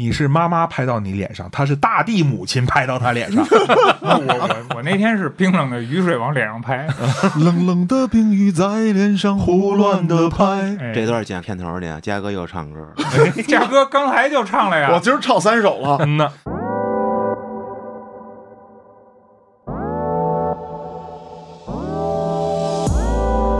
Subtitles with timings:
[0.00, 3.44] 你是妈妈拍到你脸上，她是大地母亲拍到她脸上。
[4.00, 6.86] 我我我那天是冰冷的雨水往脸上拍，
[7.36, 10.74] 冷冷的冰雨在脸上胡乱的拍。
[10.80, 12.94] 哎这段剪片头呢，嘉哥又唱歌了。
[13.46, 16.30] 嘉哥刚才就唱了呀，我今儿唱三首了，嗯呐，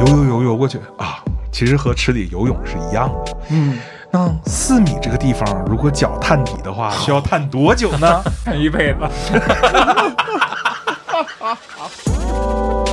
[0.00, 1.22] 游游游游过去啊，
[1.52, 3.36] 其实和池里游泳是一样的。
[3.50, 3.78] 嗯，
[4.12, 8.20] 那四米这个地方，如果脚探底的话，需要探多久呢？
[8.44, 8.98] 探一辈子。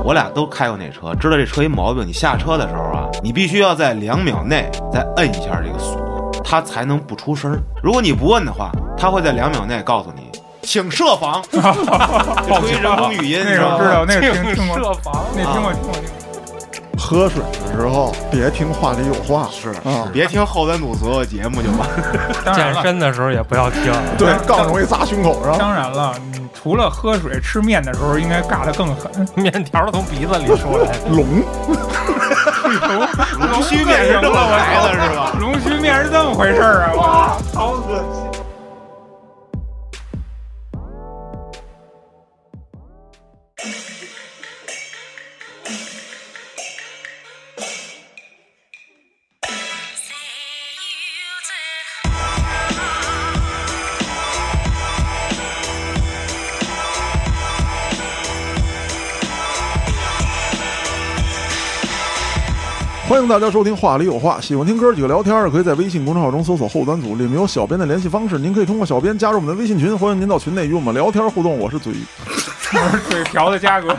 [0.04, 2.08] 我俩都开过那车，知道这车一毛病。
[2.08, 7.60] 你下车的时候啊，你必须要在两秒内再摁一下这个锁，它才能不出声。
[7.82, 10.30] 如果你不摁的话，它会在两秒内告诉你，
[10.62, 11.44] 请设防。
[11.52, 11.60] 这
[12.60, 13.78] 属于人工语音，那你知道吗？
[13.80, 16.27] 个知道，那个听听过，设防那听过听过听过。
[17.08, 17.42] 喝水
[17.74, 21.88] 的时候别听话里有话，是啊，别听后端组所有节目就完。
[21.98, 23.94] 健 当然了，身的时候也不要听。
[24.18, 25.58] 对，更容易砸胸口上。
[25.58, 29.10] 当然了，你除了喝水、吃面的时候，应该尬得更狠。
[29.36, 31.26] 面条都从鼻子里出来，龙，
[33.40, 35.32] 龙须面是这么来的，是吧？
[35.40, 36.94] 龙须面是这么回事儿啊！
[36.98, 38.27] 哇，好恶心。
[63.18, 71.58] 欢迎大家收听《话里有话》，喜欢听哥几个聊天的，可以在微信公众号中搜索“后端组”，里面有小编的联系方式，您可以通过小编加入我们的微信群，欢迎您到群内与我们聊天互动。
[71.58, 71.92] 我是嘴，
[72.76, 73.98] 我是嘴瓢的嘉哥，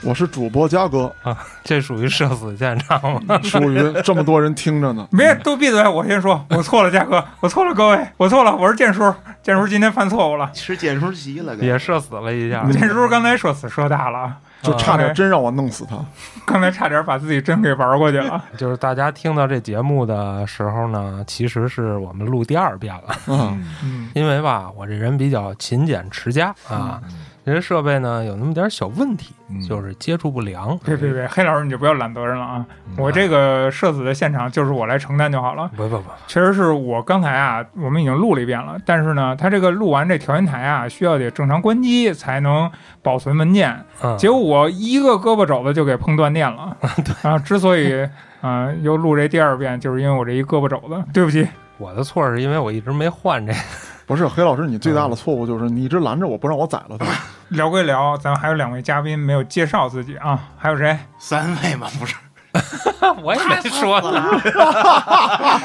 [0.00, 3.38] 我是主播嘉哥啊，这属于社死现场吗？
[3.42, 5.06] 属于这么多人听着呢。
[5.12, 5.86] 别都闭嘴！
[5.86, 9.12] 我先说，我错了，嘉哥，我错了，各位，我错了，我是建叔，
[9.42, 10.50] 建叔今天犯错误了。
[10.54, 12.66] 吃建叔席了，也社死了一下。
[12.72, 14.32] 建叔刚才社死社大了，
[14.64, 15.96] 就差点真让我弄死他。
[16.46, 18.42] 刚才差点把自己真给玩过去了。
[18.58, 27.00] 就是大家听到这节目的时候呢，其实是我们录第二遍了，嗯，嗯， 因为吧，我这人比较勤俭持家啊，
[27.44, 30.78] 这些设备呢有那么点小问题，嗯就是接触不良。
[30.78, 32.66] 别别别，黑老师你就不要揽责任了啊！
[32.96, 35.70] 我这个社死的现场就是我来承担就好了。
[35.76, 42.70] 不不不，确实是我刚才啊，我们已经录了一遍了，但是呢，它这个录完这调音台啊，需要得正常关机才能
[43.02, 43.78] 保存文件。
[44.02, 46.74] 嗯，结果我一个胳膊肘子就给碰断电了。
[47.22, 48.08] 啊，之所以
[48.40, 51.02] 啊、又录这第二遍，就是因为我这一胳膊肘子。
[51.12, 53.58] 对不起，我的错是因为我一直没换这个。
[54.06, 57.06] 不是黑老师，你最大的错误就是你一直拦着我不让我宰了他。
[57.48, 60.98] 聊归聊，咱们还有两位嘉宾没有介绍自己啊，还有谁？
[61.18, 62.14] 三位吗，不是？
[63.22, 64.40] 我也没说呢。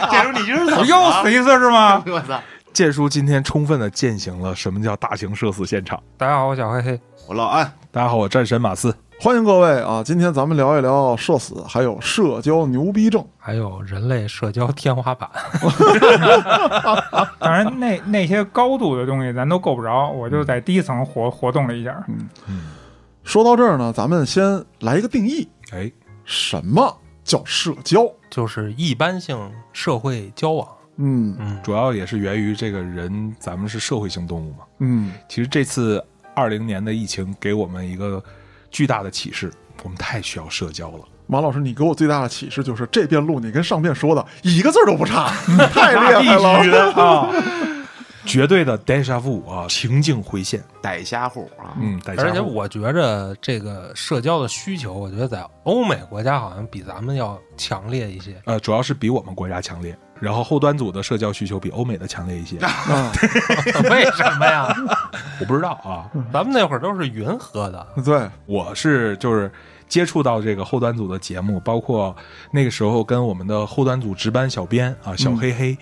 [0.09, 2.03] 剑叔， 你这是怎我么又死一次是吗？
[2.07, 2.39] 我操！
[2.73, 6.01] 建叔今天充分的践行了什么叫大型社死现场。
[6.17, 6.99] 大家好，我小黑黑。
[7.27, 8.95] 我老安，大家好，我战神马斯。
[9.21, 10.01] 欢迎各位啊！
[10.01, 13.21] 今天咱们聊一聊社死，还有社交牛逼症。
[13.37, 15.29] 还有人类社交天花板，
[17.37, 22.01] 当然那那些高度的东西咱都够不着，我就在低层活活动了一下。
[22.07, 22.29] 嗯
[23.21, 25.91] 说到这儿呢，咱们先来一个定义：哎，
[26.23, 28.09] 什么叫社交？
[28.29, 29.37] 就是一般性
[29.73, 30.65] 社会交往。
[30.95, 34.59] 嗯嗯，主要也是源于这个人，咱们是社会性动物嘛。
[34.79, 36.03] 嗯，其实这次
[36.33, 38.23] 二零年的疫情给我们一个
[38.71, 39.51] 巨大的启示，
[39.83, 40.99] 我们太需要社交了。
[41.27, 45.31] 马老师，你给我最大的启示就是这遍录你跟上遍说的一个字儿都不差，
[45.71, 46.91] 太厉害了！
[46.93, 47.29] 啊，
[48.25, 50.63] 绝对的 deja vu 啊，情境回现。
[50.81, 51.77] 逮瞎户啊！
[51.79, 58.41] 嗯，代而且我觉着这个社交的需求，我觉得在欧美国家好像比咱们要强烈一些。
[58.45, 62.57] 呃，主要是比我们国家强烈，然后后端组的社交需求比欧美的强烈一些。
[62.59, 63.11] 啊，
[63.89, 64.67] 为什么呀？
[65.39, 69.51] 我不知道啊，咱们那会儿都是云喝的，对，我是就是
[69.87, 72.15] 接触到这个后端组的节目，包括
[72.51, 75.77] 那个时候跟我们的后端组值班小编啊小黑黑。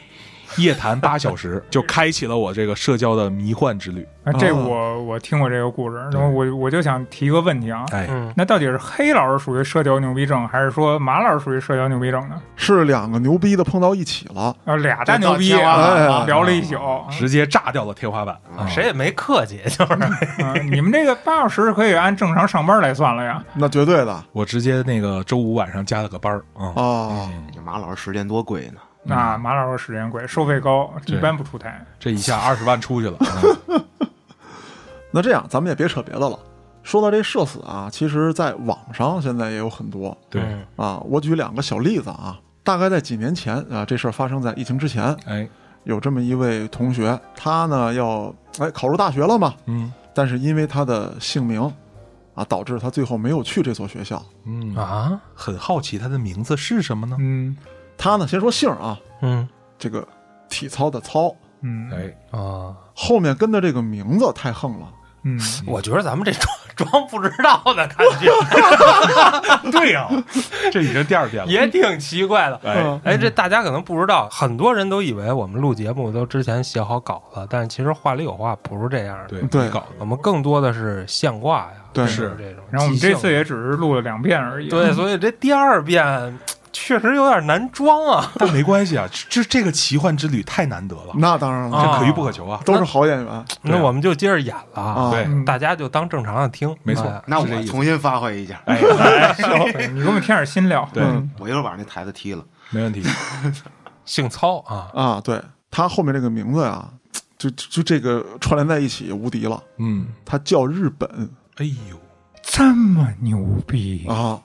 [0.56, 4.08] 夜谈八小时， 就开启了我这个社交的迷幻之旅。
[4.24, 12.42] 啊，这哦我我听过这个故事，然后我我就想提一个问题啊，哎，嗯，那到底是黑老师属于社交牛逼症，还是说马老师属于社交牛逼症呢？
[12.56, 14.54] 是两个牛逼的碰到一起了。
[14.66, 16.78] 啊，俩大牛逼啊，聊了一宿。
[17.10, 18.36] 直接炸掉了天花板。
[18.58, 19.98] 啊谁也没客气， 就是
[20.40, 23.42] 嗯，你们这个八小时可以按正常上班来算了呀。
[23.54, 26.74] 那绝对的我直接那个周五晚上加了个班儿啊。
[26.76, 27.30] 哦！
[27.56, 28.82] 这马老师时间多贵呢？
[29.08, 31.84] 那马老师时间贵，收费高，一般不出台。
[32.00, 33.18] 这一下二十万出去了。
[33.68, 33.84] 嗯
[35.10, 36.38] 那这样咱们也别扯别的了。
[36.84, 41.02] 说到这社死啊，其实在网上现在也有很多对，嗯啊。
[41.06, 45.48] 我举两个小例子啊，大概在几年前啊，这事儿发生在疫情之前，哎，
[45.86, 51.62] 有这么一位同学，他呢要哎考入大学了嘛，嗯但是因为他的姓名
[52.36, 54.24] 啊，导致他最后没有去这所学校。
[54.46, 57.16] 嗯，啊，很好奇他的名字是什么呢？
[57.20, 57.56] 嗯
[57.98, 59.48] 他呢，先说姓啊，嗯
[59.80, 60.08] 这个
[60.50, 64.88] 体操的操，嗯哎，啊，后面跟的这个名字太横了。
[65.24, 66.48] 嗯，我觉得咱们这装
[66.90, 68.32] 装不知道的感觉
[69.72, 70.08] 对呀、
[70.72, 71.52] 这已经第二遍了。
[71.52, 72.56] 也挺奇怪的。
[72.64, 79.28] 哎，嗯哎，这大家可能不知道，很多人都以为我们录节目都之前写好稿子，但是其实话里有话，不是这样的。
[79.28, 82.64] 对对没搞我们更多的是现挂呀，对是这种。
[82.70, 84.70] 然后我们这次也只是录了两遍而已。
[84.70, 86.40] 对，所以这第二遍
[86.80, 88.32] 确实有点难装啊。
[88.38, 92.62] 但没关系啊，这这个奇幻之旅太难得了，那当然了，啊这可遇不可求啊。
[92.64, 93.46] 都是好演员。
[93.64, 95.12] 那我们就接着演了啊。
[95.12, 95.44] 对，嗯。
[95.44, 97.06] 大家就当正常的听，没错。
[97.08, 100.88] 哎那我重新发挥一下，哎，对 你给我们添点新料。
[100.94, 101.04] 对。
[101.04, 101.30] 嗯。
[101.40, 102.44] 我一会儿把那台子踢了。
[102.70, 103.04] 没问题。
[104.06, 105.42] 姓操啊，啊，对。
[105.70, 106.90] 他后面这个名字啊，
[107.38, 109.62] 就就就这个串联在一起无敌了。
[109.78, 111.30] 嗯，他叫日本。
[111.58, 111.98] 哎呦，
[112.42, 113.38] 这么牛
[113.68, 114.06] 逼！
[114.08, 114.40] 啊，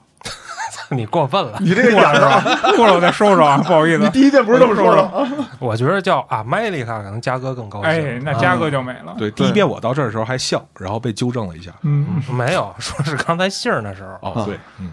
[0.93, 1.57] 你过分了。
[1.59, 2.41] 你这个演的啊，
[2.75, 4.03] 过了我再收收啊，不好意思。
[4.03, 5.27] 你第一遍不是这么说的啊。
[5.59, 7.89] 我觉得叫阿麦丽卡，可能嘉哥更高兴。
[7.89, 9.15] 哎，那嘉哥就没了。
[9.17, 11.71] 对，第一遍我到这儿的时候还笑，然后被纠正了一下。
[11.81, 14.29] 嗯，啊 没有，说是刚才信儿的时候。
[14.29, 14.91] 哦，对，嗯，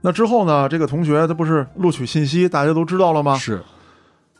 [0.00, 3.36] 那之后呢，这个同学他不是录取信息，大家都知道了吗？
[3.36, 3.62] 是，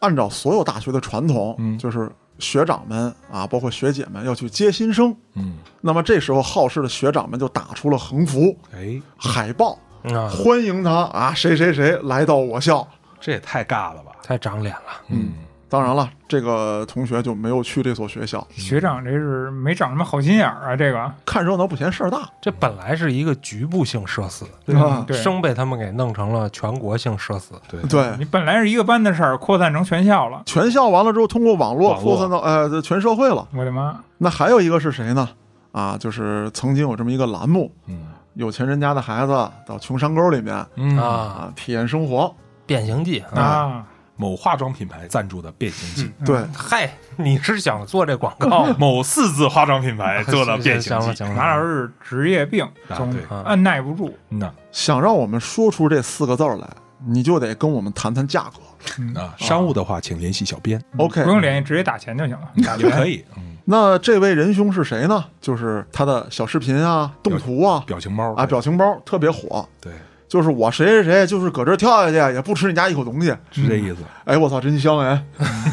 [0.01, 5.15] 按照所有大学的传统，嗯就是学长们啊，包括学姐们要去接新生。
[5.35, 12.87] 嗯，那么这时候好事的学长们就打出了横幅、哎，海报，啊，欢迎他啊，谁谁谁来到我校。
[13.21, 14.13] 这也太尬了吧？
[14.23, 15.01] 太长脸了。
[15.09, 15.33] 嗯，
[15.69, 22.29] 当然了，这个同学就没有去这所学校，学长这是没长什么好心眼儿啊，这个看热闹不嫌事儿大。
[22.41, 24.45] 这本来是一个局部性社死，
[24.75, 27.55] 啊对，生被他们给弄成了全国性社死。
[27.69, 30.43] 对，对，你本来是一个班的事儿，扩散成全校了。
[30.45, 33.47] 全校完了之后，通过网络网络扩散到呃全社会了。
[33.55, 34.01] 我的妈！
[34.19, 35.29] 那还有一个是谁呢？
[35.71, 39.33] 啊，就是曾经有这么一个栏目，嗯有钱人家的孩子
[39.67, 40.97] 到穷山沟里面嗯。
[40.99, 42.35] 啊，啊体验生活。
[42.65, 43.43] 变形记啊！
[43.43, 43.87] 啊，
[44.17, 48.67] 某化妆品牌赞助的变形记，对，嗨，你是想做这广告？
[48.79, 53.13] 某四字化妆品牌 做的变形了行了，马老师是职业病，总
[53.45, 54.17] 按耐不住。
[54.31, 54.39] 嗯。
[54.39, 56.67] 呐想让我们说出这四个字儿来，
[57.07, 58.61] 你就得跟我们谈谈价格。
[58.99, 62.51] 嗯，啊，商务的话请联系小编，OK，不用联系，直接打钱就行了。
[62.65, 65.25] 打钱也可以，嗯，那这位仁兄是谁呢？
[65.41, 67.85] 就是他的小视频啊、动图啊。
[67.87, 68.35] 表情包。
[68.35, 69.67] 啊、表情包特别火。
[69.81, 69.93] 对，
[70.33, 73.29] 就是我谁谁谁，就是搁这儿跳下去也不吃你家一口东西。
[73.51, 75.23] 是这意思，哎，我操，真香哎！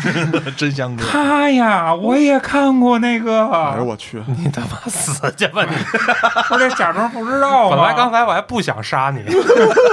[0.57, 5.73] 真香哥，他呀，我也看过那个，哎呦我去，你他妈死去吧你！
[6.51, 7.69] 我得假装不知道。
[7.69, 9.23] 本来刚才我还不想杀你，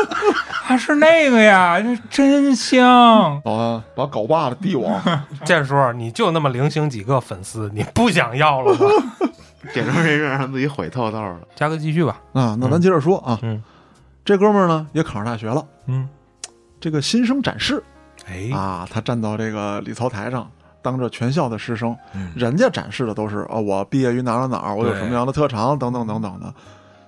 [0.67, 3.41] 啊是那个呀，这真香。
[3.45, 5.01] 老安把镐把子递我，
[5.45, 8.81] 建叔，你就那么零星几个粉丝，你不想要了吗？
[9.73, 11.37] 点成这样，让自己毁透透了。
[11.55, 12.17] 嘉哥继续吧。
[12.33, 13.62] 啊，那咱接着说啊，嗯
[14.26, 16.06] 这哥们儿呢也考上大学了，嗯，
[16.81, 17.82] 这个新生展示
[18.28, 20.50] 哎，啊，他站到这个礼操台上，
[20.82, 26.52] 当着全校的师生，嗯人家展示的都是啊，我毕业于哪儿哪儿，我有什么样的特长，等等等等的。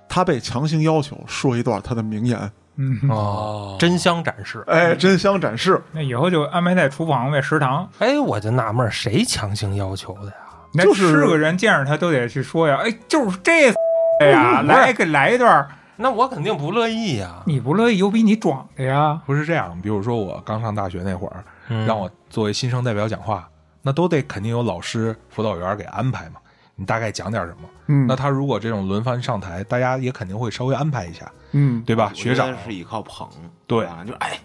[0.09, 4.65] 他被强行要求说一段他的名言，嗯，哦， 真香展示。
[4.69, 7.87] 哎，真香展示， 那以后就安排在厨房呗，食堂。
[7.99, 10.37] 哎，我就纳闷儿，谁强行要求的呀？
[10.73, 13.69] 那就是是个人见着他都得去说呀，哎，就是这
[14.21, 15.69] 哎 呀，来给来一段，
[16.01, 17.43] 那我肯定不乐意呀。
[17.45, 19.21] 你不乐意有比你壮的呀？
[19.27, 23.49] 不是这样，比如说我刚上大学那会儿，嗯让我作为新生代表讲话，
[23.83, 26.41] 那都得肯定有老师、辅导员给安排嘛。
[26.77, 27.69] 你大概讲点什么？
[27.89, 32.13] 嗯，那他如果这种轮番上台，大家也肯定会稍微安排一下，嗯，对吧？
[32.15, 33.29] 学长是依靠捧，
[33.67, 34.39] 对啊，就哎，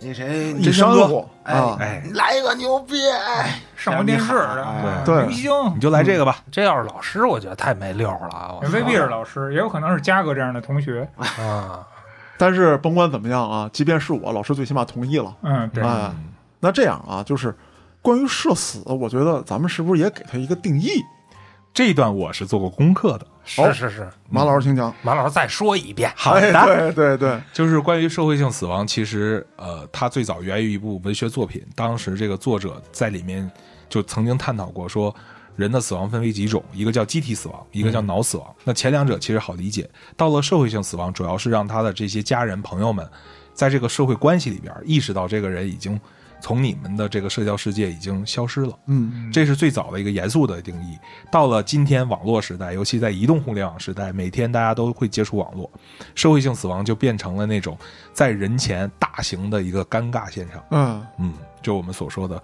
[0.00, 6.38] 那谁，一真哥山火哎来一个牛逼，哎，上过电视的，哎对明星你就来这个吧。
[6.52, 8.54] 这要是老师，我觉得太没溜了啊！
[8.72, 11.08] 未必是老师，也有可能是嘉哥这样的同学。
[11.16, 11.84] 啊，
[12.38, 15.34] 但是甭管怎么样啊，即便是我，老师最起码同意了。
[15.42, 16.10] 嗯，对，哎，
[16.60, 17.52] 那这样啊，就是
[18.00, 21.02] 关于社死，我觉得咱们是不是也给他一个定义？
[21.74, 24.94] 这一段我是做过功课的，是是是，马老师，请讲。
[25.02, 26.12] 马老师再说一遍。
[26.14, 33.50] 好的，对对对，就是关于社会性死亡，其实呃，它最早源于一部文学作品，当时这个作者在里面
[33.88, 35.14] 就曾经探讨过说。
[35.56, 38.54] 人的死亡分为几种，一个叫机体死亡，一个叫脑死亡。
[38.62, 43.04] 那前两者其实好理解，到了社会性死亡，主要是让他的这些家人朋友们，
[43.54, 46.00] 在这个社会关系里边意识到这个人已经
[46.40, 48.72] 从你们的这个社交世界已经消失了。
[48.86, 50.98] 嗯这是最早的一个严肃的定义。
[51.30, 55.70] 到了今天网络时代，尤其在移动互联网时代，每天大家都会接触网络，
[56.14, 57.76] 社会性死亡就变成了那种
[58.12, 60.64] 在人前大型的一个尴尬现象。
[60.70, 62.42] 嗯嗯，就我们所说的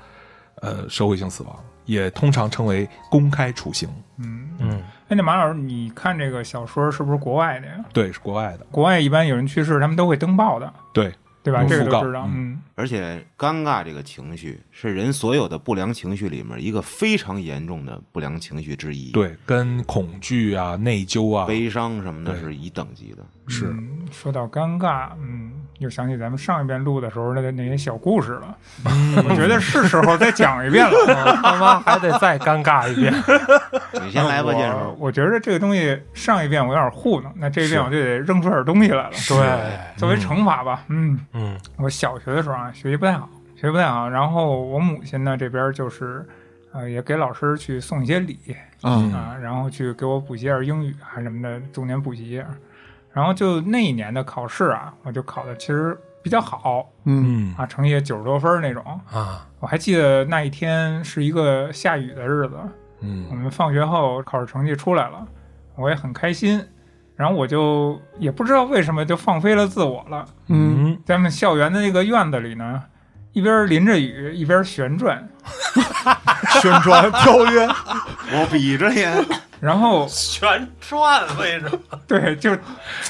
[0.62, 3.88] 呃社会性死亡，也通常称为公开处刑。
[4.18, 7.84] 嗯，嗯，哎，那马老师，你看这个小说是不是国外的呀？
[7.92, 8.66] 对，是国外的。
[8.70, 11.12] 国外一般有人去世，他们都会登报的，对，
[11.44, 11.62] 对吧？
[11.62, 12.26] 这个都知道。
[12.26, 23.24] 嗯嗯而且尴尬这个情绪是人所有的不良情绪里面一个非常严重的不良情绪之一。，对，跟恐惧啊、内疚啊，悲伤什么的对是一等级的。
[23.48, 28.56] 是嗯说到尴尬，嗯，又想起咱们上一遍录的时候的那些小故事了。
[28.84, 31.36] 我觉得是时候再讲一遍了。
[31.42, 33.12] 他妈还得再尴尬一遍。
[34.04, 34.96] 你先来吧，剑我叔。
[34.98, 40.84] 我觉得这个东西上一遍我有点糊弄，那这一遍我就得扔出点东西来了，对，作为惩罚吧。
[40.88, 44.08] 嗯，嗯我小学的时候啊，学习不太好，学习不太好。
[44.08, 46.24] 然后我母亲呢这边就是，
[46.72, 48.38] 呃，也给老师去送一些礼
[48.82, 52.46] 啊啊，然后去给我补习下英语啊什么的，重点补习一下。
[53.14, 58.84] 然后就那一年的考试啊，我就考的其实比较好嗯嗯啊，成绩也九十多分那种。
[59.10, 62.56] 啊，我还记得那一天是一个下雨的日子，
[63.00, 65.26] 嗯我嗯们放学后考试成绩出来了，
[65.76, 66.62] 我也很开心。
[67.16, 72.82] 然后我就也不知道为什么就放飞了自我了，嗯，在我们校园的那个院子里呢，
[73.34, 75.28] 一边淋着雨一边旋转，
[76.62, 77.66] 旋转跳跃，
[78.32, 79.12] 我闭着眼，
[79.60, 81.78] 然后 旋转为什么？
[82.06, 82.56] 对，就，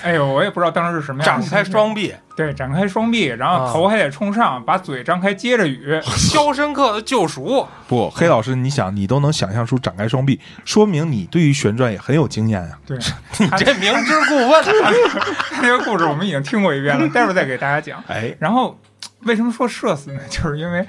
[0.02, 5.94] 哎呦，我也不知道当时是什么样展开双臂，对，展开双臂，然后啊头还得冲上，把嘴张开接着雨。
[6.16, 7.46] 《肖申克的救赎》
[7.86, 12.78] 不，黑老师，你想，你都能想象出展开双臂，说明你对于旋转也很有经验啊。
[12.86, 12.96] 对，
[13.38, 14.64] 你这明知故问，
[15.60, 18.02] 这个故事我们已经听过一遍了，待会儿再给大家讲。
[18.08, 18.78] 哎，然后
[19.24, 20.20] 为什么说社死呢？
[20.30, 20.86] 就是因为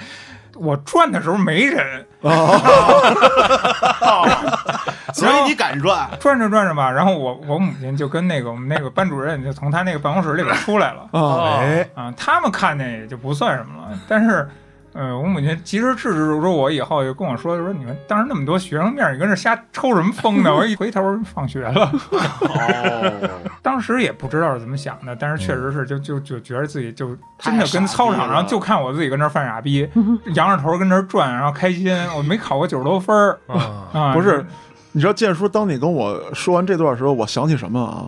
[0.56, 2.06] 我转的时候没人，
[5.14, 6.10] 所以你敢转？
[6.20, 14.48] 转着转着吧，然后我我母亲就跟那个我们那个班主任就从他那个办公室里边出来了啊，哎，啊，他们看见也就不算什么了，但是。
[14.96, 21.92] 呃，我母亲及时制止住我以后，就跟我说：“说你们当着那么多学生面，你跟这瞎抽什么风呢？” 我一回头，放学了。
[22.12, 23.30] 哦，
[23.62, 29.86] 当时也不知道是怎么想的，但是确实是就就就觉得自己就真的跟操场上就看我自己跟那儿犯傻逼，
[30.34, 31.94] 仰着头跟那儿转，然后开心。
[32.18, 34.46] 我没考过九十多分儿啊，啊，不是，
[34.94, 38.08] 你知道建叔，当你跟我说完这段时候，我想起什么啊？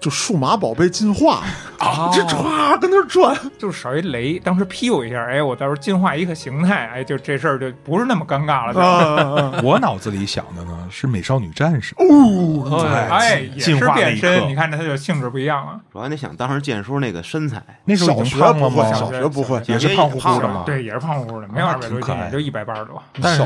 [0.00, 1.42] 就数码宝贝进化
[1.78, 9.60] 啊，这唰跟那儿转，就少一雷，当时劈我一下，哎，我到时候进化一个形态，哎，就这事儿就不是那么尴尬了。
[9.62, 15.80] 我脑子里想的呢是美少女战士，哦，哎，也是进化变身，你看着它就性质不一样了。
[15.92, 18.70] 主要你想当时剑叔那个身材，那时候已小学经胖了吗？
[18.70, 20.62] 不会，小学不会，也是胖乎乎的嘛。
[20.64, 23.02] 对，也是胖乎乎的，没有啊二百多斤，也就一百八十多。
[23.20, 23.42] 但是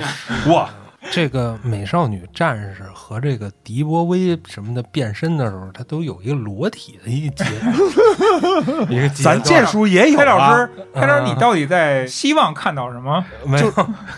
[0.51, 0.69] 哇，
[1.11, 7.45] 这个美少女战士和这个迪波威什么的变身的时候，它都有一个裸体的一节，
[8.89, 13.25] 一个节咱剑叔也有黑老啊师，，黑老师，你到底在希望看到什么？
[13.45, 13.73] 没有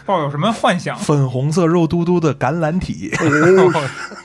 [0.04, 0.96] 抱有什么幻想？
[0.96, 3.10] 粉红色肉嘟嘟的橄榄体，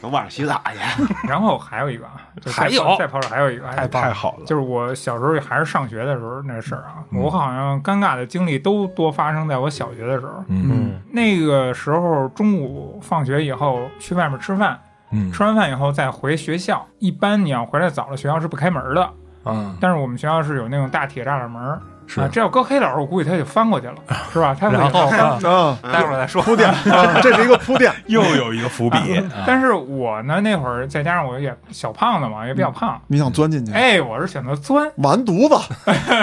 [0.01, 1.27] 我晚上洗澡去。
[1.27, 4.45] 然后还有一个啊，还有再跑这还有一个，太好了。
[4.45, 10.43] 就是我小时候还是上学的时候那事儿啊，我好像尴尬的经历都多发生在我小学的时候。
[10.47, 14.79] 嗯嗯那个时候中午放学以后去外面吃饭，
[15.11, 16.87] 嗯吃完饭以后再回学校。
[16.99, 19.09] 一般你要回来早了，学校是不开门的。
[19.45, 23.93] 嗯，但是我们学校是有那种大铁栅栏门儿是啊，这要搁黑老师，我估计他就翻过去了，
[24.33, 24.55] 是吧？
[24.59, 26.41] 他会然后啊啊，待会儿再说。
[26.41, 28.97] 铺垫啊，这是一个铺垫，又有一个伏笔。
[29.17, 34.91] 啊但是我呢，那会儿再加上我也小胖子嘛，也比较胖，你想钻进去，哎，我是选择钻。
[34.97, 35.55] 完犊子，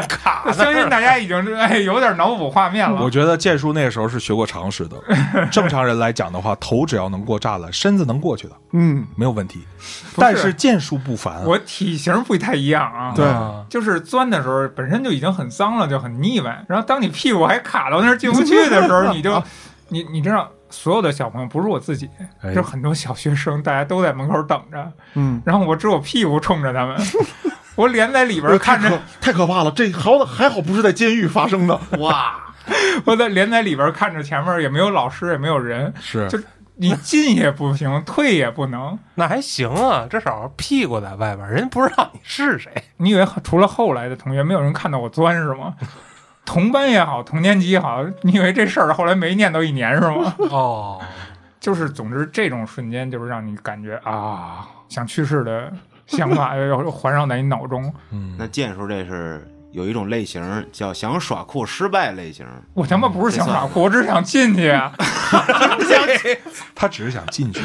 [0.09, 3.09] 卡相信大家已经是哎有点脑补画面了我。
[3.09, 4.97] 觉得剑叔那个时候是学过常识的。
[5.53, 9.65] 正常人来讲的话，头只要能过栅栏，身子能过去的，嗯，没有问题。
[10.17, 16.65] 但是剑术不凡，我体型不太一样啊，对啊就是钻的时候本身就已经很脏了，就很腻歪。
[16.69, 19.43] 然后当你屁股还卡到那儿进不去的时候， 你就
[19.89, 22.09] 你你知道，所有的小朋友不是我自己，
[22.43, 26.97] 哎就很多小学生，大家都在门口等着，嗯，然后我只有屁股冲着他们，
[27.77, 32.35] 我脸在里边太看着可，太可怕了，这好还好不是在监狱发生的，哇，
[33.05, 36.39] 我在脸在里边看着前面也没有老师也没有人，是就
[36.77, 38.99] 你进也不行， 退也不能。
[39.15, 42.71] 那还行啊，至少屁股在外边，人家不知道你是谁。
[42.99, 45.75] 你以为除了后来的同学，没有人看到我钻是吗？
[46.45, 50.35] 同班也好，同年级也好，你以为这事儿后来没念叨一年是吗？
[50.51, 51.01] 哦，
[51.59, 55.73] 就是，总之这种瞬间就是让你感觉啊，想去世的
[56.07, 57.93] 想法要环绕在你脑中。
[58.13, 59.45] 嗯那剑叔这是
[59.77, 64.91] 有一种类型叫想耍酷失败类型，我他妈不是想耍酷，我只是想进去啊。
[66.75, 67.61] 他只是想进去，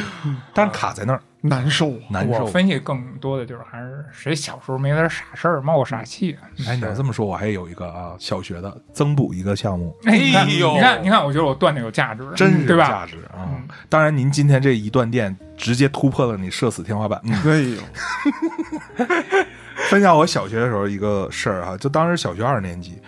[0.52, 1.86] 但是卡在那儿难受。
[1.86, 2.46] 我难受。
[2.46, 6.36] 分析更多的就是还是谁小时候没点傻事儿，冒过傻气。
[6.68, 10.14] 哎，你要这么说，我还有一个啊，小学的增补一个项目，哎，
[10.58, 12.84] 呦你看，你看，我觉得我断的有价值，真是对吧？
[12.84, 13.66] 有价值啊嗯！
[13.88, 17.18] 当然，您今天这一断电，直接突破了你社死天花板。
[17.24, 19.06] 嗯，哎呦，
[19.92, 22.98] 分享我小学的时候一个事儿哈，就当时小学二年级，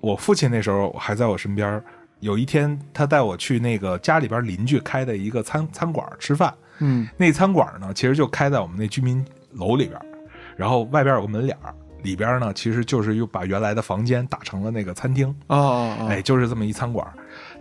[0.00, 1.84] 我父亲那时候还在我身边儿。
[2.18, 6.52] 有一天，他带我去那个家里边邻居开的一个餐餐馆吃饭。
[6.80, 10.04] 嗯那餐馆呢，其实就开在我们那居民楼里边儿，
[10.56, 11.72] 然后外边有个门脸儿，
[12.02, 15.32] 里边呢其实就是又把原来的房间打成了那个餐厅。
[15.46, 16.06] 啊啊啊！
[16.08, 17.06] 哎，就是这么一餐馆。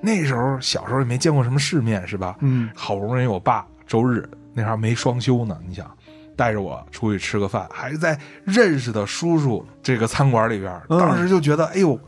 [0.01, 2.35] 那时候小时候也没见过什么世面，是吧？
[2.39, 5.85] 嗯好不容易我爸周日那还没双休呢，你想
[6.35, 10.99] 带着我出去吃个饭，还是在认识的叔叔这个餐馆里边，嗯。
[10.99, 11.99] 当时就觉得，哎呦，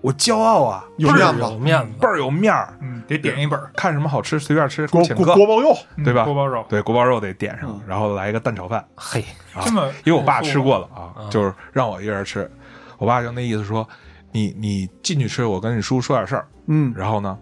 [0.00, 1.40] 我骄傲啊，倍儿有面子。
[1.40, 1.92] 有面子。
[2.00, 2.74] 倍，儿有面儿。
[2.80, 6.24] 嗯，得点一本，看什么好吃随便吃，锅锅锅包肉，嗯对吧？
[6.24, 9.24] 锅包肉，对，锅包肉得点上嗯，然后来一个蛋炒饭，嘿，
[9.54, 12.50] 啊这么因为我爸吃过了啊，嗯就是让我一个人吃，
[12.98, 13.88] 我爸就那意思说，
[14.32, 16.92] 你你进去吃，我跟你叔说点事儿，嗯。
[16.96, 17.38] 然后呢，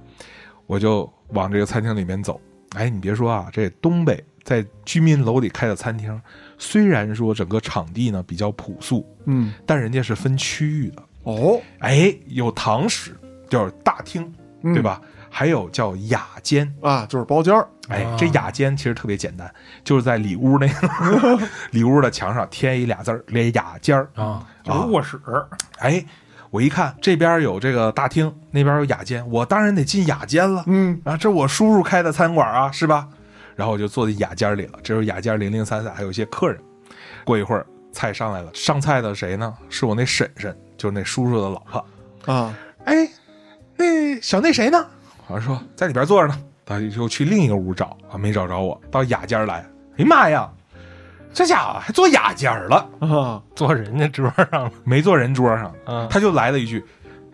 [0.66, 2.40] 我就往这个餐厅里面走。
[2.76, 6.20] 哎，你别说啊，这东北在居民楼里开的餐厅，
[6.58, 11.02] 虽然说整个场地呢比较朴素，嗯，但人家是分区域的。
[11.24, 13.14] 哦，哎，有堂室，
[13.48, 14.22] 就是大厅，
[14.62, 15.00] 嗯对吧？
[15.28, 16.72] 还有叫雅间。
[16.80, 19.48] 啊，就是包间儿，哎啊，这雅间其实特别简单，
[19.84, 21.38] 就是在里屋那个
[21.70, 24.08] 里屋的墙上贴一俩字儿，连雅间儿。
[24.14, 25.20] 啊，就是卧室，
[25.78, 26.04] 哎，
[26.50, 30.64] 我一看这边有这个大厅，那边有雅间，我当然得进雅间了。
[30.66, 33.06] 嗯啊，这我叔叔开的餐馆啊，是吧？
[33.60, 34.78] 然后我就坐在雅间里了。
[34.82, 36.58] 这时候雅间零零散散还有一些客人。
[37.26, 39.54] 过一会儿菜上来了，上菜的谁呢？
[39.68, 41.86] 是我那婶婶，就是那叔叔的老婆。
[42.32, 42.54] 啊，
[42.86, 43.06] 哎，
[43.76, 44.82] 那小那谁呢？
[45.26, 46.42] 好像说在里边坐着呢。
[46.64, 48.80] 他就去另一个屋找啊，没找着我。
[48.90, 49.56] 到雅间来，
[49.98, 50.50] 哎呀妈呀，
[51.34, 55.70] 这家伙还坐雅间了，啊，坐人家桌上了，没坐人桌上。
[55.84, 56.82] 啊，他就来了一句：“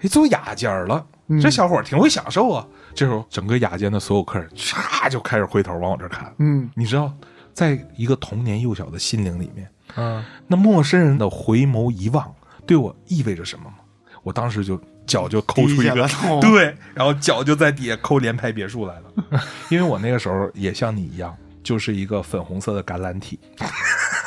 [0.02, 2.66] 哎，坐雅间了。”嗯这小伙儿挺会享受啊。
[2.96, 6.34] 这时候，整个雅间的所有客人唰就开始回头往我这看。
[6.38, 7.12] 嗯你知道，
[7.52, 12.34] 在一个童年幼小的心灵里面，嗯，那陌生人的回眸一望，
[12.66, 13.76] 对我意味着什么吗？
[14.22, 16.08] 我当时就脚就抠出一个
[16.42, 23.38] 对，然后脚就在底下抠联排别墅来了， 因为我那个时候也像你一样，就是一个粉红色的橄榄体，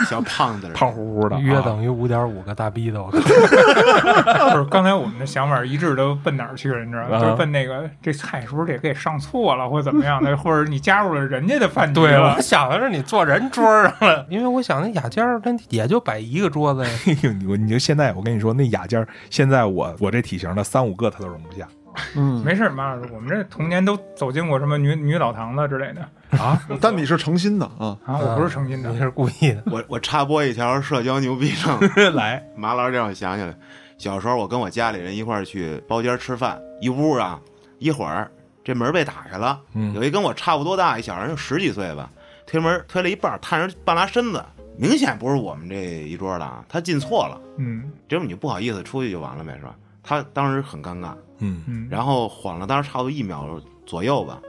[0.05, 7.17] 小胖子，胖乎乎的、啊，约等于五点五个大逼的， 我靠，就是刚才我们的想法一致都奔哪儿去了，你知道吗？
[7.17, 7.19] 啊。
[7.19, 12.41] 就是奔那个这菜是不是得给上错了，或者怎么样的， 或者你加入了人家的饭局对，了我。
[12.41, 21.67] 想的是你坐人桌上了，因为我想那雅间儿它也就摆一个桌子呀， 哎呦，你你就现在我跟你说，那雅间儿现在我我这体型的三五个他都容不下
[22.15, 26.07] 嗯，没事儿，马老师，我们这童年都走进过什么女女澡堂子之类的。
[26.37, 26.61] 啊！
[26.79, 28.91] 但你是诚心的啊，啊，我不是诚心的。
[28.91, 28.99] 你。
[28.99, 31.79] 是故意的，我我插播一条社交牛逼症，
[32.13, 33.55] 来，马老师让我想起来，
[33.97, 37.39] 小时候我跟我家里人一块儿去包间吃饭，一屋啊，
[37.79, 38.29] 一会儿
[38.63, 39.91] 这门被打开了，嗯。
[39.95, 42.11] 有一跟我差不多大一小人，就十几岁吧，
[42.45, 44.45] 推门推了一半，探着半拉身子，
[44.77, 47.91] 明显不是我们这一桌的啊，他进错了，嗯。
[48.07, 49.75] 这不你不好意思出去就完了呗，是吧？
[50.09, 53.45] 他当时很尴尬，嗯，嗯，然后缓了当时差不多一秒
[53.85, 54.39] 左右吧，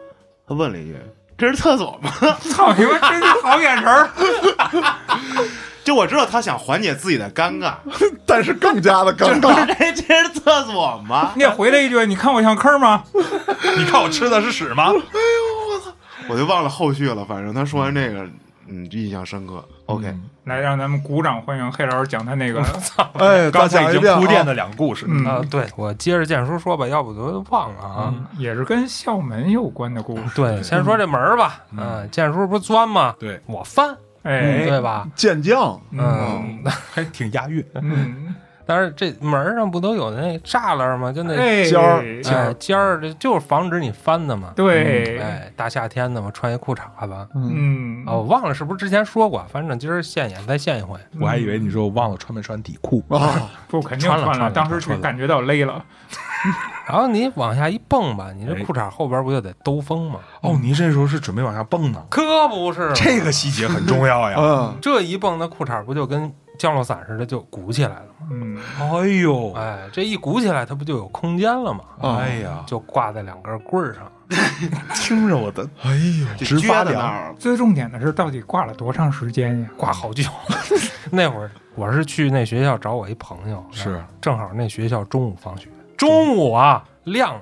[0.49, 0.97] 他问了一句
[1.37, 4.09] ：“这是厕所吗 操你妈，真是好眼神儿！
[5.85, 7.75] 就我知道他想缓解自己的尴尬，
[8.25, 9.67] 但是更加的尴尬。
[9.67, 11.33] 这这是厕所吗？
[11.37, 13.05] 你也回他一句，你看我像坑吗？
[13.77, 14.85] 你看我吃的是屎吗？
[14.87, 15.93] 哎呦我操
[16.27, 17.23] 我就忘了后续了。
[17.27, 18.27] 反正他说完这个，
[18.71, 19.65] 嗯，印象深刻。
[19.87, 22.63] OK，、来，让咱们鼓掌欢迎黑老师讲他那个，
[23.19, 28.15] 哎， 刚才已经铺垫的两个故事，嗯啊，对我接着建叔说吧，要不都忘了啊。
[28.17, 30.23] 嗯也是跟校门有关的故事。
[30.35, 33.15] 对，先说这门吧，嗯，建叔不是钻吗？
[33.19, 35.07] 对，我翻，哎，对吧？
[35.15, 37.65] 健将，嗯 还挺押韵。
[37.75, 38.35] 嗯，
[38.71, 41.11] 但是这门儿上不都有那栅栏吗？
[41.11, 44.53] 就那哎，尖儿哎尖儿，这就是防止你翻的嘛。
[44.55, 47.29] 对，哎，大夏天的嘛，穿一裤衩子。
[47.35, 50.97] 嗯，嗯，哦，我忘了是不是之前说过，反正今儿现眼再现一回。
[51.21, 55.85] 我还以为你说我忘了穿没穿底裤，啊，不肯定穿了穿了当时穿感觉到勒了。
[56.87, 60.21] 然后你往下一蹦吧，你这哎裤衩后边不就得兜风吗？
[60.41, 62.03] 哦，您这时候是准备往下蹦呢？
[62.09, 64.37] 可不是，这个细节很重要呀。
[64.39, 68.27] 嗯，这一蹦，那裤衩不就跟降落伞似的就鼓起来了嘛？
[68.31, 71.81] 嗯，哎呦，哎，这一鼓起来，它不就有空间了吗？
[72.03, 74.03] 啊哎呀，就挂在两根棍儿上。
[74.95, 77.35] 听着我的哎呦，就撅直发凉在那儿。
[77.39, 79.69] 最重点的是，到底挂了多长时间呀？
[79.75, 80.25] 挂好久。
[81.11, 87.41] 那会儿我是去那学校找我一朋友，是正好那学校中午放学，中午啊亮啊，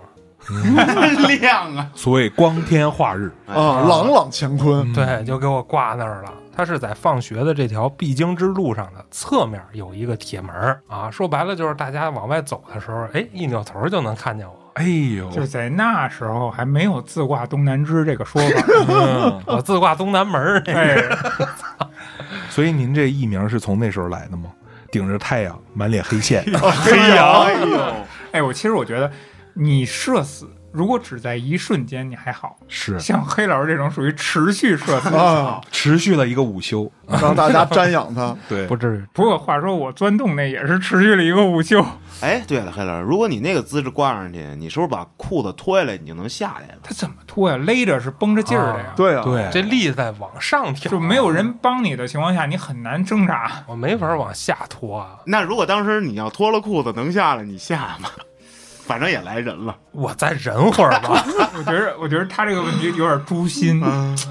[1.27, 1.91] 亮啊！
[1.95, 6.33] 所谓光天化日，啊，朗朗乾坤，对，就给我挂那儿了。
[6.59, 10.83] 他是在放学的这条必经之路上的侧面有一个铁门儿。
[10.89, 14.73] 啊，说白了就是大家往外走的时候，哎，一扭头就能看见我。
[14.75, 14.85] 哎
[15.17, 18.65] 呦，就在那时候还没有自挂东南枝这个说法。
[18.89, 21.01] 嗯，我自挂东南门儿，哎，
[22.51, 24.51] 所以您这艺名是从那时候来的吗？
[24.91, 27.95] 顶着太阳，满脸黑线，黑羊， 哎呦，
[28.33, 29.09] 哎，我其实我觉得，
[29.55, 36.91] 你社死如果只在一瞬间，你还好是像黑老师这种属于持续射死啊，持续了一个午休。
[37.23, 38.37] 让大家瞻仰他。
[38.49, 39.05] 对，不至于。
[39.15, 41.83] 不过话说，我钻洞那也是持续了一个午休。
[42.21, 46.81] 哎，对了，黑老师，如果你那个姿势挂上去，你是不是把裤子脱下来，你就能下来了？
[46.83, 47.57] 他怎么脱呀？
[47.57, 48.93] 勒着是绷着劲儿的呀。
[48.95, 53.65] 对啊，对，这力在往上挑，就没有人帮你的情况下，你很难挣扎。
[53.67, 55.19] 我没法往下脱啊。
[55.25, 58.11] 那如果当时你要脱了裤子能下来，你下吗？
[58.89, 61.23] 反正也来人了，我再忍会儿吧。
[61.55, 63.85] 我觉得，我觉得他这个问题有点诛心。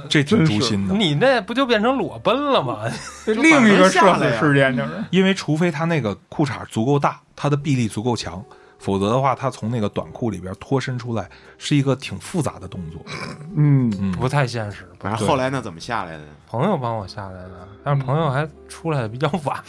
[0.09, 0.95] 这挺诛心的。
[0.95, 2.79] 你那不就变成裸奔了吗？
[3.23, 8.43] 这另一个社会事件就是，因为除非他那个裤衩足够大，他的臂力足够强，
[8.79, 12.99] 否则的话，他从那个短裤里边脱身出来是一个挺复杂的动作。
[13.55, 14.89] 嗯，嗯，不太现实。
[14.99, 16.23] 反正后来那怎么下来的？
[16.49, 19.61] 朋友帮我下来的，但是朋友还出来的比较晚。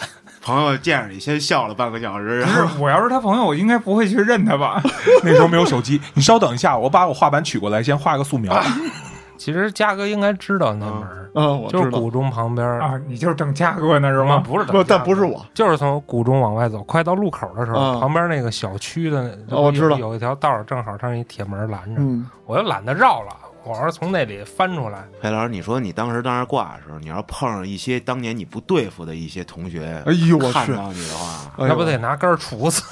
[0.49, 4.83] 朋友见着你先笑了半个小时，不然后是我要是他朋友，我应该不会去认他吧？
[5.23, 8.59] 那时候没有手机， 你稍等一下，我把我画板取过来，先画个素描。
[9.37, 12.67] 其实嘉哥应该知道那门儿，啊，我就是古中旁边。
[12.81, 14.43] 啊，你就是等嘉哥那是吗？
[14.45, 23.31] 不是不，但不是我，就是从古中往外走，快到路口的时候，啊旁边那个小区的，哦我知道有有一条道儿，正好上一铁门拦着，嗯，我就懒得绕了，
[23.69, 32.83] 我要是从那里翻出来，裴老师，你说你当时当时挂的时候，你要碰上一些当年你不对付的一些同学，哎呦我去，看到你的话，哎呦那不得拿杆杵死？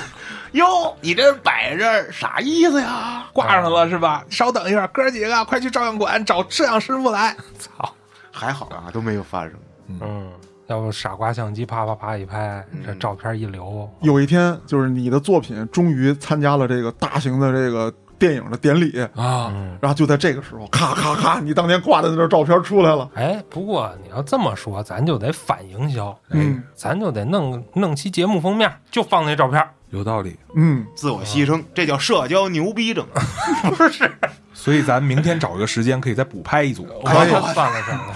[0.52, 3.26] 哟，你这摆这儿啥意思呀？
[3.32, 4.24] 挂上了是吧？
[4.28, 7.34] 稍等一下，哥几个快去照相馆找摄像师傅来。
[7.58, 7.92] 操！
[8.30, 9.52] 还好啊，都没有发生。
[9.88, 10.30] 嗯，
[10.66, 19.78] 要不傻瓜相机啪啪啪一拍，这照片一留，有一天，就是你的作品终于参加了这个大型的这个电影的典礼，啊，嗯。
[19.80, 23.08] 然后就在这个时候，咔咔咔，你当年挂的那张照片出来了。
[23.14, 29.62] 哎，不过你要这么说，咱就得反营销，嗯咱就得弄弄期节目封面，就放那照片。
[29.90, 30.36] 有道理。
[30.54, 33.06] 嗯，自我牺牲，这叫社交牛逼症。
[33.76, 34.10] 不是
[34.52, 36.86] 所以咱明天找一个时间可以再补拍一组。
[37.02, 38.14] 我算了算了。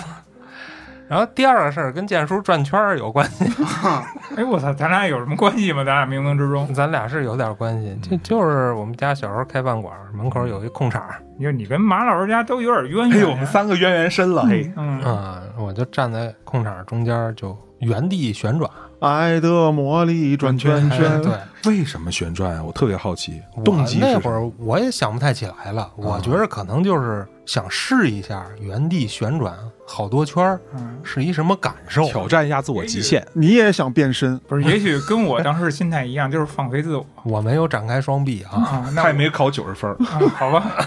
[1.10, 3.44] 然后第二个事儿跟建叔转圈儿有关系，
[4.36, 5.82] 哎，我操，咱俩有什么关系吗？
[5.82, 7.98] 咱俩冥冥之中，咱俩是有点关系。
[8.00, 11.04] 就就是我们家小时候开饭馆，门口有一空场，
[11.36, 13.16] 你说你跟马老师家都有点渊源呀。
[13.16, 18.70] 哎呦，我们三个渊源深了，嘿，嗯，嗯，我就站在空场中间，就原地旋转，
[19.00, 21.22] 爱的魔力转圈哎圈。
[21.22, 21.32] 对，
[21.72, 22.62] 为什么旋转啊？
[22.62, 29.56] 我特别好奇，动机是那会儿我也想不太起来了，我觉得可能就是想试一下原地旋转
[29.92, 31.00] 好多圈儿嗯。
[31.02, 32.04] 是一什么感受。
[32.06, 33.26] 挑战一下自我极限。
[33.32, 34.38] 你也想变身？
[34.46, 37.04] 不是， 也许跟我当时心态一样，就是放飞自我。
[37.24, 40.86] 我没有展开双臂啊，他也没考九十分好吧，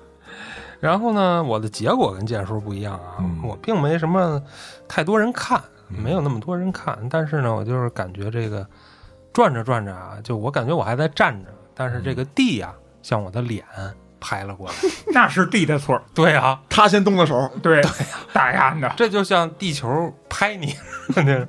[0.80, 3.40] 然后呢，我的结果跟剑叔不一样啊，嗯。
[3.42, 4.42] 我并没什么
[4.86, 8.66] 太多人看，没有那么多人看，但是呢，我就是感觉这个
[9.32, 13.64] 转着转着啊，就我感觉我还在站着，但是这个地呀、像我的脸
[14.24, 14.74] 拍了过来。
[15.12, 16.02] 那是地的错儿。
[16.14, 17.82] 对啊，他先动的手，对，
[18.32, 18.90] 打压的。
[18.96, 20.74] 这就像地球拍你，
[21.14, 21.40] 那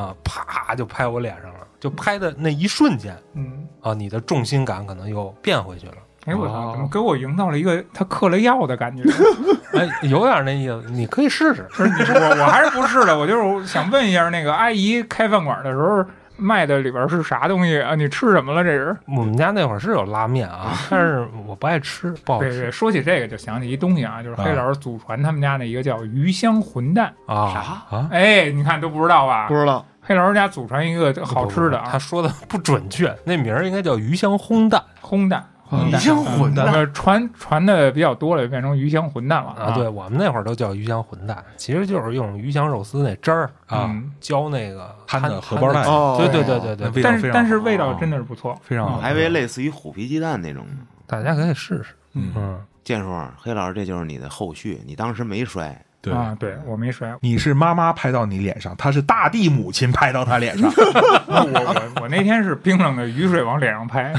[0.00, 5.94] 啊，啪就拍我脸上了，就拍的那一瞬间嗯，啊，你的重心感可能又变回去了。
[6.26, 9.02] 哎，我哦操，怎么给我营造了一个他嗑了药的感觉？
[9.74, 11.66] 哎，有点那意思，你可以试试。
[11.72, 16.04] 不是你我我还是不是的，我就是想问一下，那个阿姨开饭馆的时候
[16.36, 17.94] 卖的里边是啥东西啊？
[17.94, 18.62] 你吃什么了？
[18.62, 18.96] 这是？
[19.06, 27.12] 我们家那会儿是有拉面啊， 但是我不爱吃，不好吃对对，说起这个就想起一东西啊，就是黑老师祖传他们家那一个叫鱼香混蛋。
[27.26, 27.52] 啊。
[27.52, 28.08] 啥啊？
[28.10, 29.54] 哎，你看都不知道吧不？
[29.54, 29.84] 知道。
[30.00, 35.44] 黑老师家祖传一个好吃的啊，他说的不准确，那名儿应该叫鱼香烘蛋烘蛋。
[35.86, 39.70] 鱼香混蛋那么传传的比较多了，就变成鱼香混蛋了啊。
[39.72, 45.84] 对，我们那会儿都叫鱼香混蛋，其实就是用鱼香肉丝那汁儿啊嗯，浇那个摊的荷包蛋
[46.16, 50.78] 对对对对对，但是但是味道真的是不错，非常好还以为类似于虎皮鸡蛋那种呢。
[51.06, 51.94] 大家可以试试。
[52.14, 56.14] 嗯嗯，建叔，黑老师，这就是你的后续，你当时没摔，对。
[56.14, 60.70] 啊，对我没摔，你是妈妈拍到你脸上，他是大地母亲拍到他脸上。
[61.26, 64.12] 我我我那天是冰冷的雨水往脸上拍，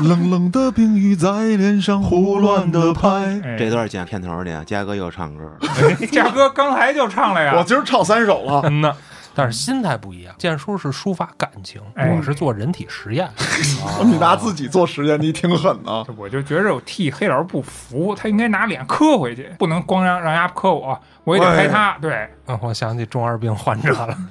[0.00, 3.40] 冷冷的冰雨在脸上胡乱的拍。
[3.44, 5.94] 哎，这段剪片头的，嘉哥又唱歌了。
[6.10, 8.92] 嘉哥刚才就唱了呀，我今儿唱三首了，嗯呐，
[9.34, 10.34] 但是心态不一样。
[10.38, 13.28] 建叔是抒发感情，哎我是做人体实验。
[14.04, 16.04] 你拿自己做实验，你挺狠啊！
[16.16, 21.96] 我就觉着我替黑老师不服，他应该拿脸磕回去，不能光让让丫磕我，我也得拍他。
[22.00, 24.16] 对嗯，我想起中二病患者了。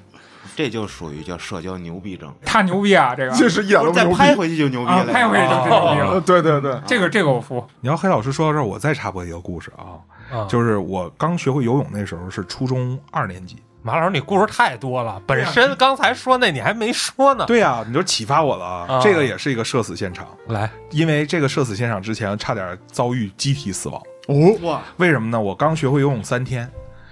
[0.55, 4.15] 这就属于叫社交牛逼症，他牛逼啊，这个 这是一点都不牛逼。
[4.15, 5.11] 再拍回去就牛逼啊了。
[5.11, 6.21] 拍回去就牛逼呃了。
[6.21, 9.97] 对对对，这个这个我服，你要黑老师说到这儿，我再插播一个故事啊，
[10.31, 13.57] 啊，就是我刚学会游泳那时候是初中二年级。
[13.85, 15.21] 马老师，你故事太多了。
[15.27, 17.45] 本身刚才说那你还没说呢。
[17.45, 18.85] 对呀、你就启发我了啊！
[18.93, 24.01] 啊这个也是一个社死现场，来，因为这个社死现场之前差点遭遇机体死亡。
[24.29, 25.39] 哦，哇，为什么呢？
[25.39, 26.69] 我刚学会游泳三天，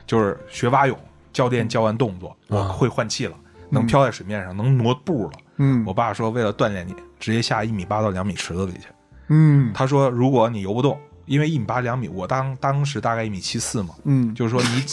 [0.07, 0.97] 就是学蛙泳，
[1.33, 3.35] 教练教完动作，我啊会换气了，
[3.69, 5.31] 能漂在水面上，能挪步了。
[5.57, 8.87] 嗯我爸说，为了锻炼你，直接下一米八到两米池子里去。
[9.27, 14.85] 嗯他说，如果你游不动，因为一米八两米，我当当时大概一米七四嘛，嗯就是说你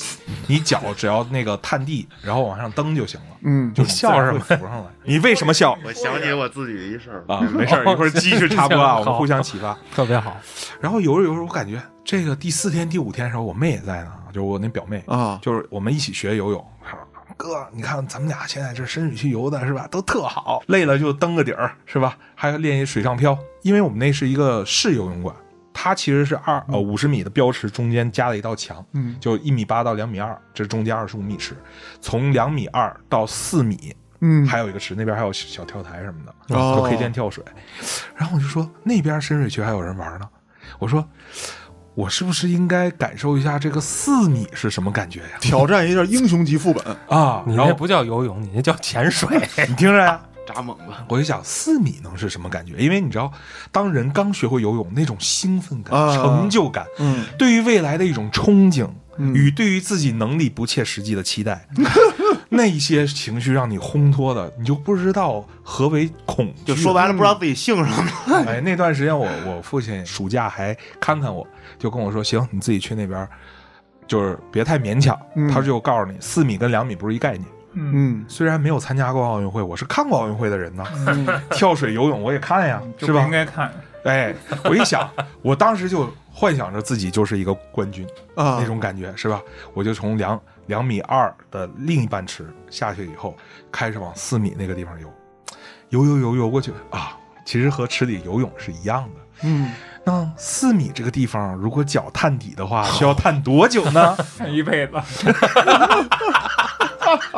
[0.47, 4.87] 你脚只要那个探地，然后往上蹬就行了，嗯，就笑什么浮上来。
[5.05, 5.79] 你为什么笑？
[5.85, 9.77] 我想起我自己的一事儿啊，没事儿，一会儿继续插播啊， 我们互相启发。
[9.95, 10.37] 特别好。
[10.81, 16.65] 然后游着游着，我感觉这个第四天、第五天的时候，我妹也在呢，就是我那表妹，啊，就是我们一起学游泳。
[17.37, 22.19] 哥，你看咱们俩现在这深水区游的是吧，都特好，累了就蹬个底儿是吧？
[22.35, 25.33] 还要练一水上漂，因为我们那是一个市游泳馆，
[25.81, 31.57] 它其实是二呃五十米的标尺，中间加了一道墙，嗯就一米八到两米二，这中间二十五米池，
[32.01, 37.45] 从两米二到四米嗯，还有一个池，那边还有小跳台什么的，哦就可以练跳水。
[38.17, 40.29] 然后我就说那边深水区还有人玩呢，
[40.81, 41.09] 我说
[41.95, 45.39] 我是不是应该感受一下这个四米是什么感觉呀？
[45.41, 46.85] 挑战一下英雄级副本。
[47.09, 49.29] 啊，你那不叫游泳，你那叫潜水。
[49.69, 52.75] 你听着呀，扎猛子，我就想四米能是什么感觉？
[52.79, 53.31] 因为你知道，
[53.71, 61.69] 当人刚学会游泳，那种兴奋感、啊成就感，嗯对于未来的一种憧憬，嗯与对于自己能力不切实际的期待，
[62.49, 66.65] 那一些情绪让你烘托的，你就不知道何为恐惧。
[66.65, 68.11] 就说白了不知道自己姓什么。
[68.49, 71.47] 哎，那段时间我我父亲暑假还看看我，
[71.79, 73.29] 就跟我说：“行，你自己去那边，
[74.07, 75.19] 就是别太勉强。
[75.35, 77.45] 嗯他就告诉你，四米跟两米不是一概念。
[77.73, 80.85] 嗯，嗯虽然没有参加过奥运会，我是看过奥运会的人呢。
[81.07, 83.31] 嗯 跳水、游泳我也看呀，是吧应？
[83.31, 83.73] 该看，
[84.05, 85.09] 哎，我一想，
[85.43, 89.41] 我当时就幻想着自己就是一个冠军啊那种感觉，是吧？
[89.75, 93.37] 我就从两两米二的另一半池下去以后，
[93.71, 95.13] 开始往四米那个地方游，
[95.91, 99.21] 游游游游过去啊，其实和池里游泳是一样的。
[99.45, 99.71] 嗯，
[100.05, 104.17] 那四米这个地方，如果脚探底的话， 需要探多久呢？
[104.37, 104.95] 看 一辈子。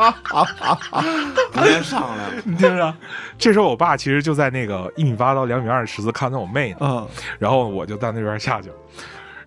[1.53, 2.93] 直接上来了， 你听着，
[3.37, 8.75] 这时候我爸其实就在那个一米八到两米二的池子看着我妹呢，嗯，然后我就到那边下去了。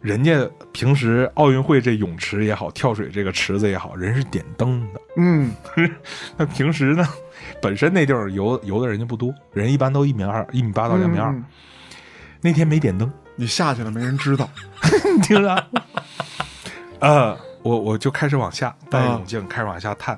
[0.00, 5.00] 人家平时奥运会这泳池也好，跳水这个池子也好，人是点灯的。
[5.16, 5.50] 嗯
[6.36, 7.08] 那平时呢，
[7.62, 11.30] 本身那地儿游游的人就不多，人一般都一米二、一米八到两米二。
[11.32, 11.44] 嗯
[12.46, 14.46] 那天没点灯，你下去了，没人知道。
[15.16, 15.66] 你听着，
[16.98, 20.14] 呃，我我就开始往下戴着泳镜，开始往下探，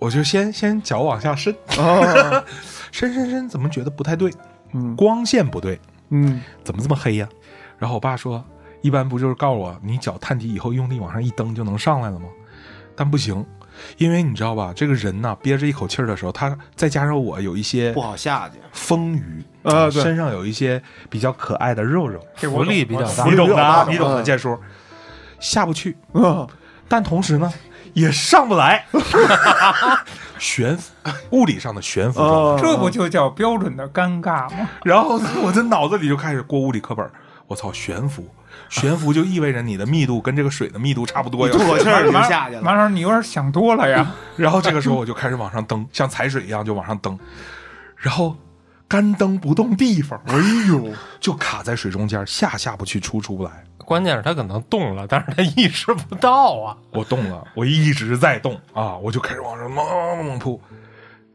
[0.00, 2.42] 我就先先脚往下伸，啊，
[2.90, 4.32] 伸伸伸，怎么觉得不太对？
[4.72, 7.28] 嗯光线不对，嗯怎么这么黑呀？
[7.78, 8.42] 然后我爸说，
[8.82, 12.26] 一般不就是告诉我，你脚探底以后用力往上一蹬就能上来了吗？
[12.96, 13.44] 但不行，
[13.98, 18.56] 因为你知道吧，这个人呐憋着一口气儿的时候，他再加上我有一些不好下去。
[18.72, 19.22] 丰腴
[19.62, 24.58] 啊对身上有一些比较可爱的肉肉，这浮力比较大你懂的你懂的，建叔，
[25.40, 26.46] 下不去，啊，
[26.88, 27.52] 但同时呢
[27.94, 28.84] 也上不来，
[30.38, 30.90] 悬浮，
[31.30, 32.62] 物理上的悬浮状态。
[32.62, 34.68] 啊这不就叫标准的尴尬吗？
[34.84, 37.08] 然后我的脑子里就开始过物理课本，
[37.46, 38.26] 我操，悬浮，
[38.68, 41.52] 悬浮就意味着你的密度跟这个水的密度差不多呀。
[41.52, 42.62] 吐口气儿就马下去了。
[42.62, 44.10] 马老师，你有点想多了呀。
[44.36, 47.18] 然后这个时候我就开始往上蹬，像踩水一样就往上蹬，
[47.96, 48.36] 然后
[48.88, 50.36] 干蹬不动地方，哎
[50.68, 53.50] 呦，就卡在水中间，下下不去，出出不来。
[53.90, 56.76] 关键是他可能动了，但是他意识不到啊。
[56.94, 60.62] 我动了，我一直在动啊，我就开始往上猛猛猛扑。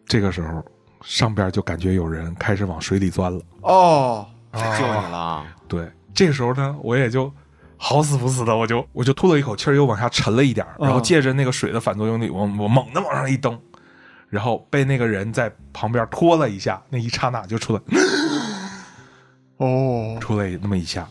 [0.07, 0.63] 这个时候，
[1.03, 3.41] 上边就感觉有人开始往水里钻了。
[3.59, 5.45] 哦，救你了啊！
[5.67, 7.29] 对，这个时候呢，我也就
[7.75, 13.59] 好死不死的，我就我就吐了一口气，又往下沉了一点，然后嗯借着那个水的反作用力，我我猛地往上一蹬，
[14.29, 17.81] 然后被那个人在旁边拖了一下，那一刹那就出来
[19.57, 21.05] 哦，出来那么一下，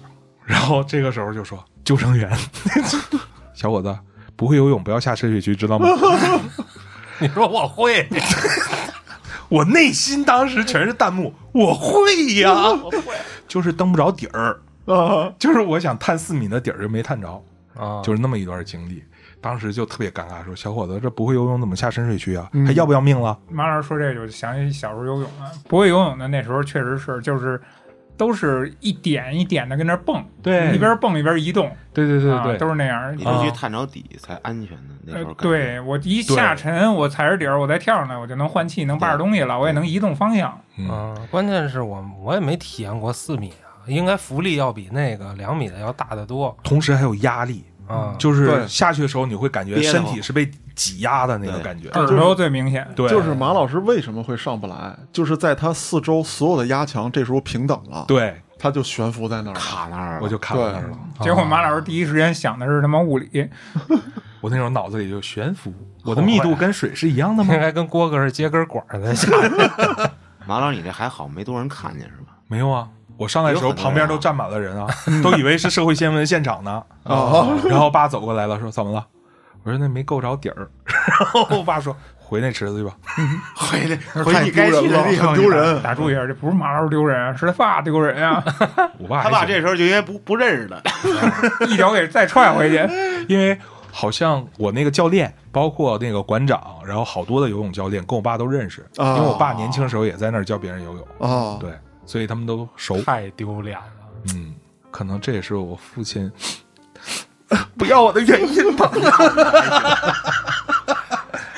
[0.44, 2.30] 然后这个时候就说救生员，
[3.54, 3.96] 小伙子，
[4.36, 5.88] 不不会游泳不要下深水区，知道吗？
[7.20, 8.06] 你说我会，
[9.48, 13.14] 我内心当时全是弹幕，我会呀，我会，
[13.46, 17.42] 就是蹬不着底儿，啊，就是我想探四米的底儿就没探着，
[17.78, 19.02] 啊，就是那么一段经历。
[19.40, 22.48] 当时就特别尴尬，说小伙子这不会游泳怎么下深水区啊？
[22.54, 23.38] 嗯还要不要命了？
[23.50, 25.52] 马老师说这个，就想起小时候游泳了。
[25.68, 27.60] 不会游泳的那时候确实是，就是
[28.16, 33.12] 都是一点一点的跟那儿蹦，对一边蹦一边移动，对对对对对，都是那样。
[33.16, 34.94] 你必须探着底才安全的。
[35.06, 40.58] 那种对我一下沉，我踩着底儿，我再跳上来，我就能换气，能扒着东西了，我也能移动方向。
[40.78, 48.14] 嗯，嗯，关键是我我也没体验过四米啊，应该浮力要比那个两米的要大得多同时还有压力，啊。
[48.18, 51.88] 就是对下去的时候你会感觉身体是被挤压的那个感觉。
[51.90, 59.54] 耳朵最明显，对，就是马老师为什么会上不来，就是在他四周所有的压强这时候平等了，对，他就悬浮在那儿。
[59.54, 60.98] 卡那儿了，我就卡在那儿了。
[61.20, 63.48] 结果马老师第一时间想的是他妈物理，
[64.40, 65.72] 我那时候脑子里就悬浮，
[66.04, 67.60] 我的密度跟水是一样的吗 应？
[67.60, 69.28] 该跟郭哥是接根管儿在下
[70.46, 72.36] 马老师，你这还好，没多人看见是吧？
[72.48, 74.86] 没有啊，我上来的时候旁边都站满了人啊，
[75.22, 76.82] 都以为是社会新闻现场呢。
[77.04, 79.06] 啊，然后爸走过来了，说怎么了？
[79.64, 80.68] 我说那没够着底儿。
[80.86, 82.94] 然后我爸说回那池子去吧。
[83.54, 88.42] 回那回太你该去的地方丢人打住一下，这不是马老师丢人啊，是他爸丢人啊，
[88.98, 92.76] 我爸他爸这时候就应该不不认识他， 一脚给再踹回去。
[93.28, 93.58] 因为
[93.90, 101.70] 好像我那个教练，包括那个馆长，然后好多的游泳教练跟我爸都认识，啊因为我爸年轻时候也在那儿教别人游泳，啊，对，
[102.04, 103.00] 所以他们都熟。
[103.02, 103.84] 太丢脸了。
[104.34, 104.54] 嗯，
[104.90, 106.30] 可能这也是我父亲
[107.76, 108.90] 不要我的原因吧。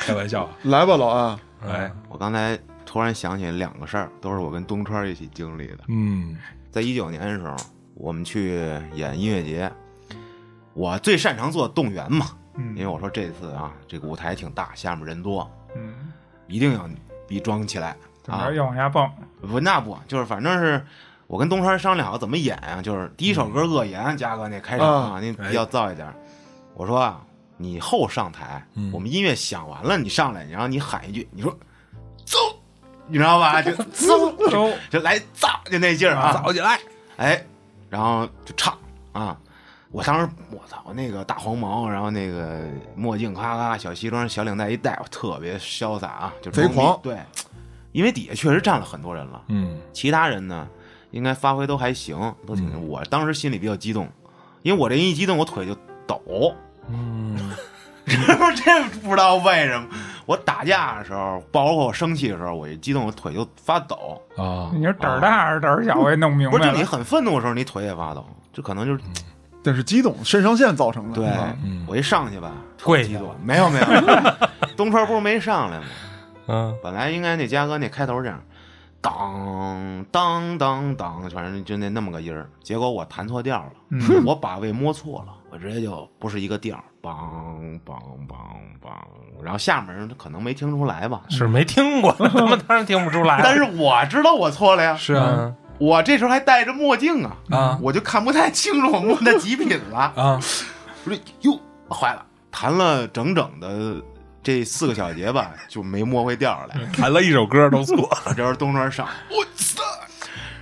[0.07, 5.79] 开玩笑啊，来吧，老安，哎，我刚才突然想起两个事儿，都是我跟东川一起经历的。
[5.89, 6.37] 嗯
[6.71, 7.57] 在一九年的时候，
[7.95, 8.61] 我们去
[8.95, 9.71] 演音乐节，
[10.75, 12.27] 我最擅长做动员嘛，
[12.57, 15.93] 因为嗯我说这次啊，这个舞台挺大，下面人多，嗯，
[16.47, 16.89] 一定要
[17.27, 17.97] 逼装起来
[18.29, 18.49] 啊？
[18.53, 19.11] 要往下蹦？
[19.41, 20.85] 不，那不就是反正是
[21.27, 26.07] 我跟东川商量好怎么演啊，就是第一首歌《恶言》，嘉哥那开场啊，那比较燥一点。
[26.75, 27.21] 我说啊，
[27.57, 28.91] 你后上台，嗯。
[28.93, 31.51] 我们音乐响完了，你上来，然后你喊一句，你说
[32.25, 32.39] 走，
[33.09, 33.61] 你知道吧？
[33.63, 36.79] 就走，走，就来造，就那劲儿啊，早起来，
[37.17, 37.45] 哎，
[37.91, 38.77] 然后就唱
[39.13, 39.37] 啊。
[39.91, 46.99] 我当时我操，我那个大黄毛，然后那个墨镜，咔咔，小西装，小领带一戴，我特别潇洒啊，就贼狂。
[47.03, 47.19] 对，
[47.93, 49.43] 因为底下确实站了很多人了。
[49.49, 49.79] 嗯。
[49.93, 50.69] 其他人呢，
[51.17, 52.89] 应该发挥都还行，都挺。
[52.89, 54.07] 我当时心里比较激动，
[54.63, 55.75] 因为我这一激动，我腿就
[56.07, 56.21] 抖，
[56.89, 57.51] 嗯，
[58.07, 59.87] 这不知道为什么。
[60.27, 64.21] 我打架的时候，包括我生气的时候，我一激动，我腿就发抖。
[64.37, 65.99] 啊，你说胆儿大还是胆儿小？
[65.99, 66.71] 我也弄不明白不是。
[66.71, 69.01] 就你很愤怒的时候，你腿也发抖，这可能就是
[69.63, 71.15] 这是激动肾上腺造成的。
[71.15, 71.29] 对
[71.87, 72.53] 我一上去吧，
[72.83, 73.87] 跪下激动，没有没有，
[74.77, 75.85] 东川不是没上来吗？
[76.49, 78.41] 嗯，本来应该那嘉哥那开头这样，
[79.07, 84.25] 当当当当，反正就那那么个音儿，结果我弹错调了，嗯。
[84.25, 87.95] 我把位摸错了，我直接就不是一个调儿，梆梆
[88.29, 88.35] 梆
[88.83, 88.91] 梆，
[89.43, 93.41] 然后下面人可能没听出来吧，是没听过， 他们当然听不出来。
[93.43, 95.35] 但是我知道我错了呀，是啊。
[95.39, 97.79] 嗯我这时候还戴着墨镜啊，啊。
[97.83, 100.41] 我就看不太清楚我摸的几品了， 啊，
[101.05, 104.03] 我说哟坏了，弹了整整的
[104.47, 106.77] 这四个小节吧，就没摸回调儿来。
[106.93, 109.83] 弹了一首歌都错，我这时候东川上，我操！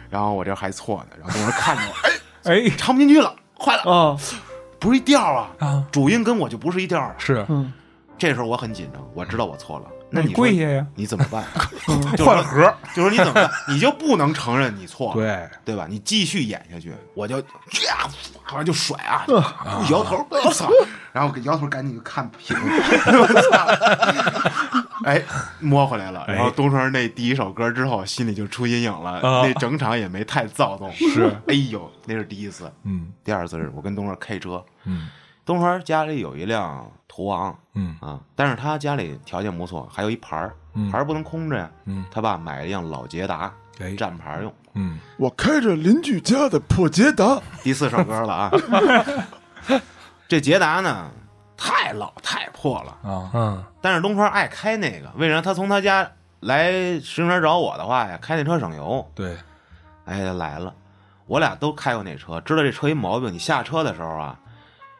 [0.08, 4.16] 然后我这还错呢，然后东川看着我，哎，哎，唱不进去了，坏了，啊，
[4.78, 7.14] 不是一调啊，啊，主音跟我就不是一调了。
[7.18, 7.70] 是嗯，
[8.16, 10.86] 这时候我很紧张，我知道我错了，那你跪下呀！
[10.94, 11.42] 你怎么办？
[12.24, 13.50] 换盒， 就说你怎么办？
[13.68, 15.86] 你就不能承认你错了，对，对吧？
[15.88, 18.08] 你继续演下去，我就呀，
[18.42, 20.70] 好像就甩啊，我摇头，我操！
[21.12, 24.88] 然后给摇头，赶紧就看屏， 我操！
[25.04, 25.20] 哎，
[25.60, 26.20] 摸回来了。
[26.22, 30.90] 哎然后东川那第一首歌之后，心里就出阴影了，啊那整场也没太躁动。
[30.92, 32.70] 是，哎呦，那是第一次。
[32.84, 35.08] 嗯第二次是我跟东川开车，嗯
[35.44, 41.70] 东川家里有一辆途昂嗯啊，但是他家里条件不错，还有一牌儿，嗯牌儿不能空着呀。
[41.84, 44.52] 嗯，他爸买了一辆老捷达哎，站牌儿用。
[44.76, 48.50] 嗯我开着邻居家的破捷达， 第四首歌了啊。
[50.26, 51.10] 这捷达呢，
[51.56, 55.40] 太老太破了，啊，嗯但是东川爱开那个，为啥？
[55.42, 59.06] 他从他家来石景山找我的话呀，开那车省油。
[59.14, 59.36] 对，
[60.06, 60.74] 哎，来了，
[61.26, 63.32] 我俩都开过那车，知道这车一毛病。
[63.32, 64.38] 你下车的时候啊，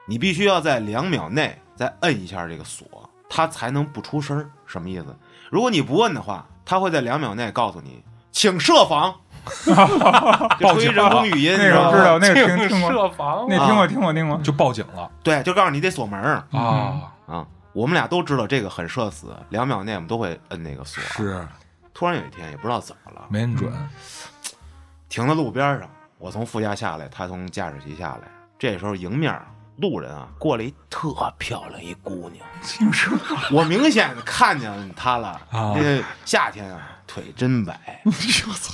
[0.07, 2.87] 你必须要在两秒内再摁一下这个锁，
[3.29, 4.49] 它才能不出声儿。
[4.67, 5.07] 什么意思？
[5.51, 9.15] 如果你不摁的话，它会在两秒内告诉你请设防，
[10.59, 11.91] 就出于人工语音，你那？
[11.91, 14.37] 个知道，那个听听过，设防那听过听过听过。
[14.39, 17.13] 就报警了对，就告诉你得锁门儿啊！
[17.27, 17.47] 啊。
[17.73, 21.03] 我们俩都知道这个很社死，两秒内我们都会摁那个锁。
[21.03, 21.45] 是
[21.93, 23.73] 突然有一天也不知道怎么了，没人准，
[25.09, 28.29] 停在路边上，我从副驾下来，他从驾驶席下来。
[28.59, 29.33] 这时候迎面
[29.77, 32.47] 路人啊过来一特漂亮一姑娘，
[33.51, 35.29] 我明显看见她了。
[35.51, 38.01] 啊那个夏天啊，腿真白，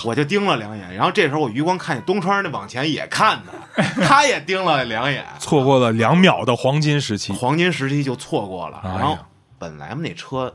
[0.05, 0.95] 我就盯了两眼。
[0.95, 3.53] 然后这时候我余光看见东川那往前也看呢，
[4.07, 7.33] 他也盯了两眼，错过了两秒的黄金时期。
[7.33, 8.81] 黄金时期就错过了。
[8.85, 9.19] 然后
[9.59, 10.55] 本来嘛那车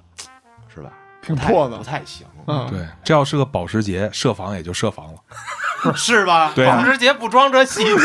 [0.74, 0.92] 是吧，
[1.22, 5.20] 挺破的不太行，嗯，对，这要是个保时捷，设防也就设防了。
[5.96, 6.52] 是吧？
[6.56, 6.78] 对啊。
[6.78, 7.98] 保时捷不装这系统，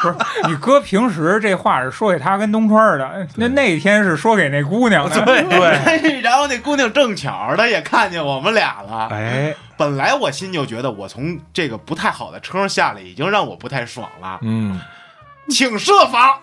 [0.00, 0.14] 不是
[0.48, 5.20] 你哥平时这话是说给他跟东川的，那那天是说给那姑娘的。
[5.24, 5.42] 对。
[5.48, 9.08] 对，然后那姑娘正巧她也看见我们俩了。
[9.10, 14.80] 哎，本来我心就觉得我从这个不太好的车上下来，已经让我不太爽了，嗯，
[15.52, 16.38] 请设防。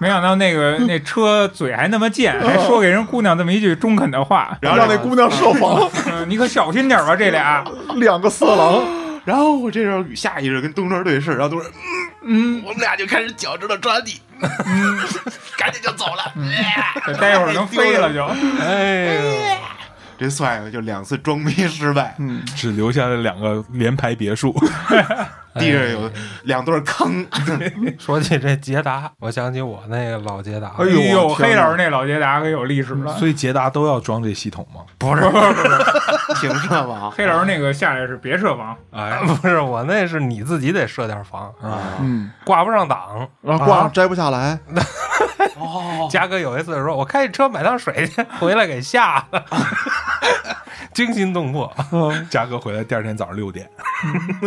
[0.00, 4.56] 没想到那个那车嘴还那么贱，还说给人姑娘这么一句中肯的话。
[4.62, 7.64] 然后让那姑娘设防，嗯，你可小心点吧，这俩。
[7.96, 8.82] 两个色狼，
[9.24, 11.70] 然后我这时候下意识跟东川对视，然后东川，
[12.22, 14.98] 嗯嗯，我们俩就开始脚趾头抓地，嗯，
[15.58, 16.32] 赶紧就走了。
[17.06, 18.24] 这待会儿能飞了就。
[18.62, 19.20] 哎呦，
[20.20, 24.54] 这帅哥就两次装逼失败，嗯，只留下了两个联排别墅。
[25.54, 26.08] 地上有
[26.44, 27.26] 两对坑，
[27.98, 33.12] 说起这捷达，我想起我那个老捷达，哎呦黑老师那老捷达可有历史了。
[33.16, 34.82] 所以捷达都要装这系统吗？
[34.96, 35.68] 不是不是，不是，
[36.46, 37.10] 停设防。
[37.10, 43.28] 黑老师那个下来是别设防，哎不是我那是你自己得设点防，啊，嗯，挂不上档。
[43.42, 44.56] 然后挂上摘不下来，
[46.10, 49.44] 嘉哥有一次说：“我开车买趟水去， 回来给吓的，
[50.92, 51.72] 惊心动魄。
[52.30, 53.68] 嘉哥回来第二天早上六点，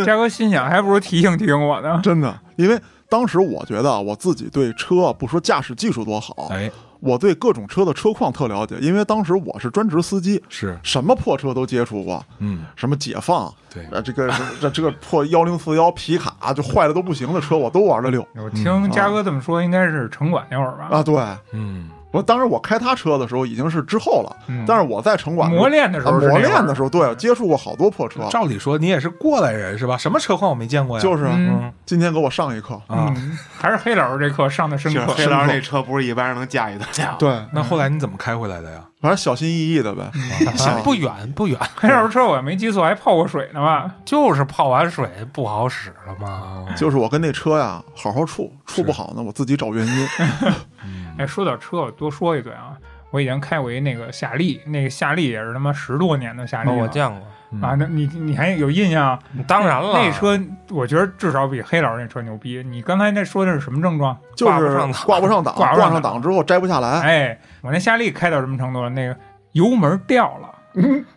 [0.04, 2.00] 嘉哥心想还不如提醒提醒我呢。
[2.02, 6.70] 真的，因为当时我觉得啊我自己对车不说驾驶技术多好，哎，
[7.04, 13.84] 我对各种车的车况特了解，因为当时我是专职司机，是，什么破车都接触过，嗯，什么解放，对。
[13.92, 18.10] 呃，这个这这个破幺零四幺皮卡就坏的都不行的车，我都玩了。
[18.10, 20.88] 溜我听嘉哥这么说，应该是城管那会儿吧？
[20.90, 21.02] 啊。
[21.02, 21.14] 对，
[21.52, 29.96] 嗯，我当时我开他车的时候已经是之后了，嗯但是我在城管磨练的时候磨练的时候，对，接触过好多破车，照理说你也是过来人是吧？
[29.98, 31.02] 什么车况我没见过呀？
[31.02, 35.06] 就是啊嗯今天给我上一课，啊，嗯，还是黑老师这课上的深刻。
[35.14, 37.16] 黑老师那车不是一般人能驾驭得了。
[37.18, 38.80] 对，那后来你怎么开回来的呀？
[39.00, 40.04] 反正小心翼翼的呗。
[40.64, 43.90] 啊不远不远，黑老师车我也没记错，还泡过水呢吧？
[44.06, 46.64] 就是泡完水不好使了嘛。
[46.76, 50.08] 就是我跟那车呀好好处，处不好呢，我自己找原因。
[51.18, 52.76] 哎，说到车，我多说一嘴啊，
[53.10, 59.18] 我以前开过一那个夏利，那个夏利也是他妈十多年的夏利我见过，啊，那你你还有印象？
[59.46, 60.38] 当然了，那车
[60.70, 62.62] 我觉得至少比黑老师那车牛逼。
[62.64, 64.16] 你刚才那说的是什么症状？
[64.34, 67.00] 就是挂不上档挂不上档， 挂不上档上档之后摘不下来。
[67.00, 68.90] 哎，我那夏利开到什么程度了？
[68.90, 69.16] 那个
[69.52, 70.48] 油门掉了，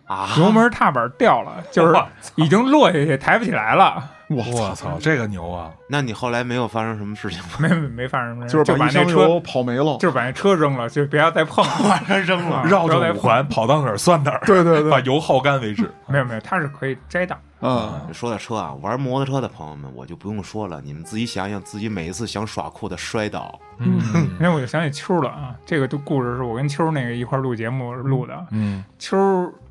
[0.05, 1.95] 啊，油门踏板掉了，就是
[2.35, 4.11] 已经落下去，抬不起来了。
[4.35, 5.71] 我我操，这个牛啊！
[5.87, 7.49] 那你后来没有发生什么事情吗？
[7.59, 9.97] 没没没发生什么事，就是把那车跑没了。
[9.99, 11.71] 就是把那车扔了，就不要再碰了。
[11.89, 12.57] 把它扔了。
[12.57, 15.89] 啊绕着五环跑到哪儿算哪儿，对对对 把油耗干为止。
[16.07, 17.39] 没有没有，它是可以摘档。
[17.59, 23.99] 嗯，说到车啊，玩摩托车的朋友们，我就不用说了，你们自己想想，自己每一次想耍酷的摔倒，嗯
[24.39, 28.45] 因为我就想起秋了啊，这个都故事是我跟秋那个一块录节目录的。
[28.51, 29.17] 嗯秋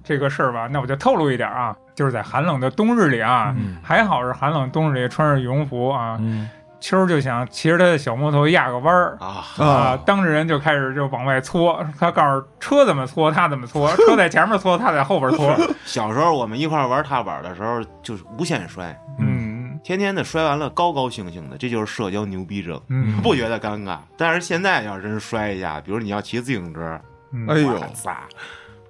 [0.03, 3.79] 这个事儿吧，那我就透露一点啊，就是在寒冷的冬日里啊，嗯。
[3.83, 9.17] 还好是寒冷冬日里穿着羽绒服啊，嗯，秋就想骑着他的小摩托压个弯儿。
[9.19, 9.99] 啊，啊！
[10.05, 15.57] 当着人就开始就往外搓，他告诉车怎么搓，他怎么搓， 车在前面搓，他在后边搓。
[15.85, 19.57] 小时候我们一块玩踏板的时候，就是无限摔，嗯。
[19.83, 23.21] 天天的摔完了高高兴兴的，这就是社交牛逼症，嗯。
[23.23, 23.99] 不觉得尴尬。
[24.19, 27.01] 但是现在要真摔一下，比如你要骑自行车，
[27.33, 27.81] 嗯，哎呦。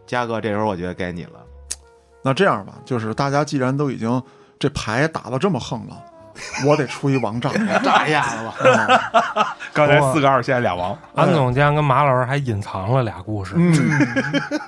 [0.06, 1.32] 嘉哥这时候我觉得该你了，
[2.26, 4.20] 那这样吧，就是大家既然都已经
[4.58, 5.96] 这牌打得这么横了，
[6.66, 7.50] 我得出一王炸。
[7.84, 9.56] 炸一下子吧。
[9.72, 10.98] 刚才四个二，现在俩王。
[11.14, 13.72] 安总监跟马老师还隐藏了俩故事，嗯，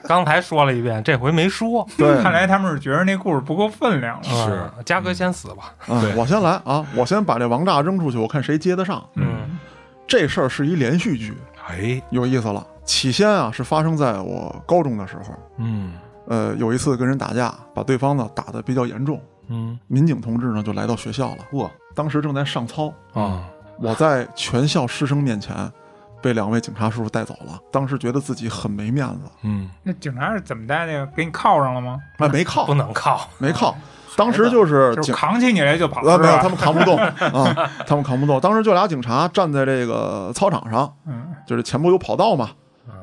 [0.06, 1.84] 刚才说了一遍，这回没说。
[1.98, 4.22] 对，看来他们是觉得那故事不够分量了。
[4.22, 5.74] 是嗯嘉哥先死吧。
[5.88, 9.04] 嗯对我先来啊，我先把这王炸扔出去，我看谁接得上。
[9.16, 9.58] 嗯
[10.06, 11.36] 这事儿是一连续剧，
[11.68, 12.64] 哎，有意思了。
[12.84, 15.92] 起先啊是发生在我高中的时候，嗯
[16.28, 21.38] 呃，有一次跟人打架，把对方呢打得比较严重，嗯民警同志呢就来到学校了。
[21.52, 23.44] 哇，当时正在上操，啊，
[23.80, 25.56] 我在全校师生面前
[26.20, 27.58] 被两位警察叔叔带走了。
[27.72, 31.08] 当时觉得自己很没面子，嗯，那警察是怎么带的呀？
[31.16, 31.98] 给你铐上了吗？
[32.18, 33.74] 哎，没铐不，能铐，没铐。
[34.16, 38.40] 当时就是就扛起你来就跑，呃，没有，是他们扛不动啊，他们扛不动。
[38.40, 42.50] 当时就俩警察站在这个操场上，嗯，就是前不有跑道嘛，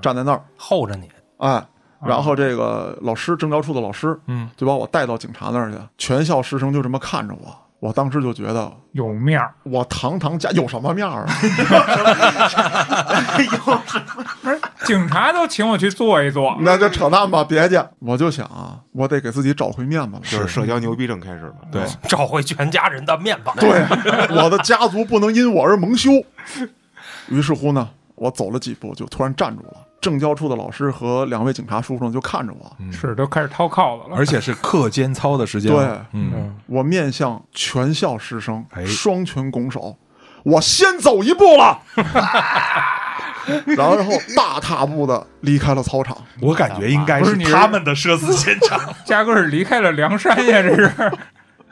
[0.01, 1.09] 站在那儿，候着你。
[1.38, 1.65] 哎，
[2.05, 9.53] 然后这个老师政教处的老师，嗯，就把我带到警察那儿去，全校师生就这么看着我，我当时就觉得有面儿。
[9.63, 11.33] 我堂堂家有什么面儿啊？
[14.41, 16.55] 不是，警察都请我去坐一坐。
[16.61, 17.83] 那就扯淡吧，别介。
[17.99, 20.21] 我就想啊，我得给自己找回面子了。
[20.23, 21.55] 就是社交牛逼症开始了。
[21.71, 23.51] 对， 找回全家人的面子。
[23.59, 23.85] 对，
[24.35, 26.11] 我的家族不能因我而蒙羞。
[27.27, 29.77] 于是乎呢，我走了几步，就突然站住了。
[30.05, 34.15] 政教处的老师和两位警察叔叔就看着我，是，都开始掏铐子了。
[34.15, 39.97] 而且是课间操的时间，对嗯，嗯，我面向全校师生，哎双拳拱手，
[40.43, 41.79] 我先走一步了。
[43.65, 46.15] 然后，然后大踏步的离开了操场。
[46.39, 51.11] 我感觉应该是他们的社死现场， 嘉哥是离开了梁山呀，这是。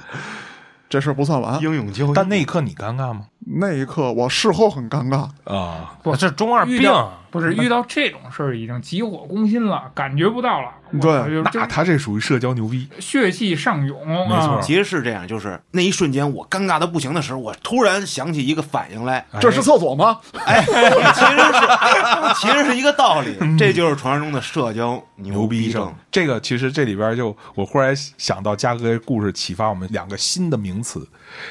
[0.89, 2.11] 这事儿不算完，英勇就义。
[2.15, 3.21] 但那一刻你尴尬吗？
[3.45, 5.27] 那一刻我事后很尴尬。
[5.43, 6.91] 啊，不这中二病
[7.29, 10.69] 不是遇到这种事儿已经急火攻心了，感觉不到了。
[11.01, 11.11] 对
[11.55, 20.19] 那他这属于社交牛逼，血气上涌，没错啊其实是这样，就是那一瞬间我尴尬的不行的时候，我突然想起一个反应来，这是厕所吗？
[20.45, 25.95] 哎，其实是其实是一个道理， 这就是传说中的社交牛逼症症。。
[26.11, 31.07] 这个其实这里边就我忽然想到嘉哥的故事，启发我们两个新的名词，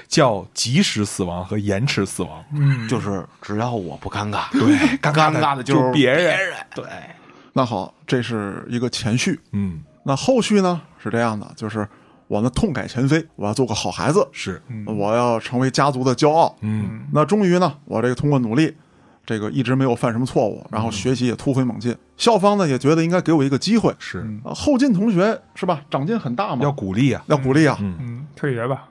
[0.07, 2.45] 叫及时死亡和延迟死亡。
[2.55, 6.25] 嗯，就是只要我不尴尬，对，尴尴尬的就是别人。
[6.25, 6.55] 人。
[6.75, 6.85] 对，
[7.53, 9.39] 那好，这是一个前序。
[9.53, 11.87] 嗯，那后续呢是这样的，就是
[12.29, 16.57] 我呢痛改前非，我要做个好孩子，是，我要成为家族的骄傲。
[16.61, 18.75] 嗯那终于呢，我这个通过努力，
[19.27, 21.95] 这个一直没有犯什么错误，然后学习也突飞猛进。
[22.17, 23.95] 校方呢也觉得应该给我一个机会。
[23.99, 25.83] 是，啊，后进同学是吧？
[25.91, 27.23] 长进很大嘛，要鼓励啊。
[27.27, 27.77] 要鼓励啊！
[27.81, 28.85] 嗯嗯，退学吧。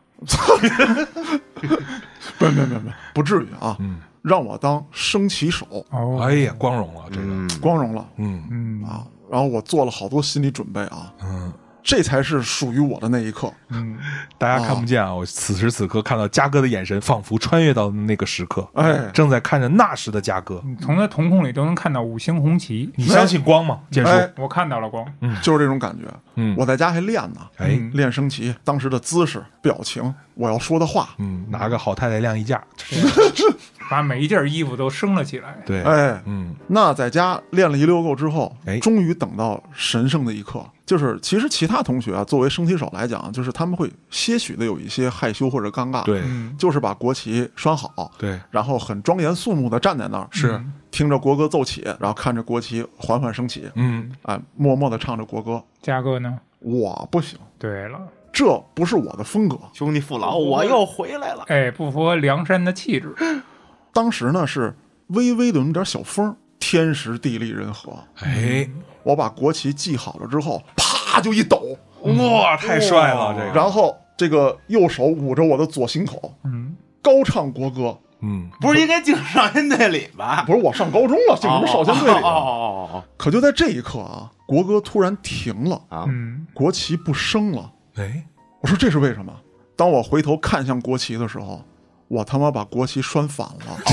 [2.38, 3.76] 不不不不，不至于啊！
[3.80, 7.26] 嗯，让我当升旗手，哦，哎呀，光荣了这个。
[7.26, 9.06] 嗯，光荣了嗯嗯啊！
[9.30, 11.52] 然后我做了好多心理准备啊，嗯，
[11.84, 13.52] 这才是属于我的那一刻。
[13.70, 13.98] 嗯，
[14.38, 20.62] 大家看不见啊，我此时此刻看到嘉哥的眼神，仿佛穿越到那个时刻，哎，正在看着那时的嘉哥。
[20.66, 22.92] 你从他瞳孔里都能看到五星红旗。
[22.96, 24.10] 你相信光吗，建叔？
[24.10, 25.06] 哎我看到了光，
[25.42, 26.06] 就是这种感觉。
[26.36, 32.64] 嗯，我在家还练呢，哎，练升旗，当时的姿势、表情，我要说的话，嗯，拿个好太太晾衣架，
[33.92, 35.58] 把每一件衣服都升了起来。
[35.66, 40.66] 对，哎，嗯，那在家练了一溜够之后，哎终于等到神圣的一刻。
[40.86, 55.62] 就是其实其他同学啊，作为升旗手来讲，就是他们会些许的有一些害羞或者尴尬，，对嗯，就是把国旗拴好，对，然后很庄严肃穆的站在那儿，是，听着国歌奏起，然后看着国旗缓缓升起，嗯，哎，默默的唱着国歌。
[55.82, 56.40] 嘉哥呢？
[56.60, 58.00] 我不行，对了，
[58.34, 59.58] 这不是我的风格。
[59.74, 61.44] 兄弟父老，我又回来了。
[61.48, 63.14] 哎，不符合梁山的气质。
[63.94, 64.76] 当时呢是
[65.08, 67.94] 微微的有点小风，天时地利人和。
[68.16, 68.70] 哎，
[69.04, 77.98] 我把国旗系好了之后，啪就一抖，哇，太帅了，这个，然后这个右手捂着我的左心口，嗯，高唱国歌。
[78.24, 80.44] 嗯，不是应该进少先队里吧？
[80.46, 82.30] 不是我上高中了，进什么少先队里哦啊？
[82.30, 86.06] 哦哦可就在这一刻啊，国歌突然停了，哦啊！
[86.08, 87.72] 嗯，国旗不升了。
[87.96, 88.24] 哎，
[88.60, 89.34] 我说这是为什么？
[89.76, 91.64] 当我回头看向国旗的时候，
[92.12, 93.78] 我他妈把国旗拴反了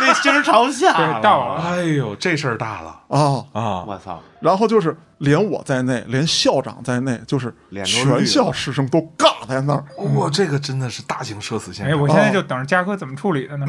[0.00, 1.62] 那星儿朝下 对，到了。
[1.62, 3.44] 哎呦，这事儿大了啊！
[3.52, 3.84] 啊！
[3.86, 4.20] 我操！
[4.40, 9.84] 然后就是连我在内，连校长在内，就是全校师生都尬在那儿。
[10.16, 12.00] 哇，这个真的是大型社死现哎，场。
[12.00, 13.66] 我现在就等着嘉哥怎么处理的呢？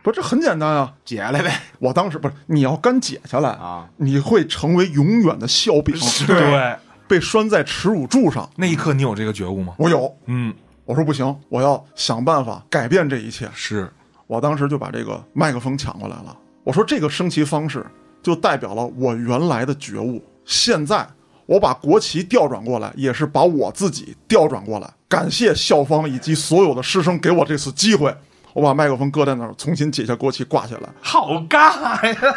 [0.00, 0.92] 不，这很简单啊！
[1.04, 3.88] 解来呗我当时不是你要干解下来，啊！
[3.96, 5.94] 你会成为永远的笑柄，
[6.24, 6.76] 对，
[7.08, 8.48] 被拴在耻辱柱上。
[8.54, 9.74] 那一刻你有这个觉悟吗？
[9.76, 10.54] 我有，嗯，
[10.88, 13.46] 我说不行，我要想办法改变这一切。
[13.52, 13.92] 是，
[14.26, 16.34] 我当时就把这个麦克风抢过来了。
[16.64, 17.84] 我说这个升旗方式
[18.22, 20.24] 就代表了我原来的觉悟。
[20.46, 21.06] 现在
[21.44, 24.90] 我把国旗调转过来，也是把我自己调转过来。
[25.06, 28.16] 感谢校方以及所有的师生给我这次机会。
[28.54, 30.88] 我把麦克风搁在那儿，重新解下国旗挂下来。
[31.02, 32.34] 好尬呀！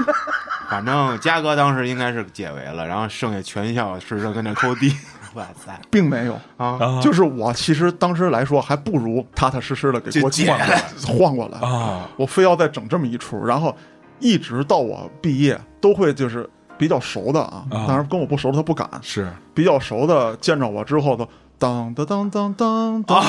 [0.70, 4.93] 反正嘉哥当时应该是解围了，然后剩下全校师生跟那抠地。
[5.36, 5.80] 哇塞。
[5.90, 6.78] 并没有，啊！
[6.80, 7.02] 啊。
[7.02, 10.80] 就是我其实当时来说还不如踏踏实实的给国旗就换过来，
[11.18, 11.60] 换过来。
[11.60, 13.76] 啊，我非要再整这么一出，然后
[14.20, 17.86] 一直到我毕业都会就是比较熟的啊，啊。
[17.88, 19.32] 当然跟我不熟的他不敢，是。
[19.54, 21.28] 比较熟的见着我之后都
[21.58, 23.24] 当当当当当当，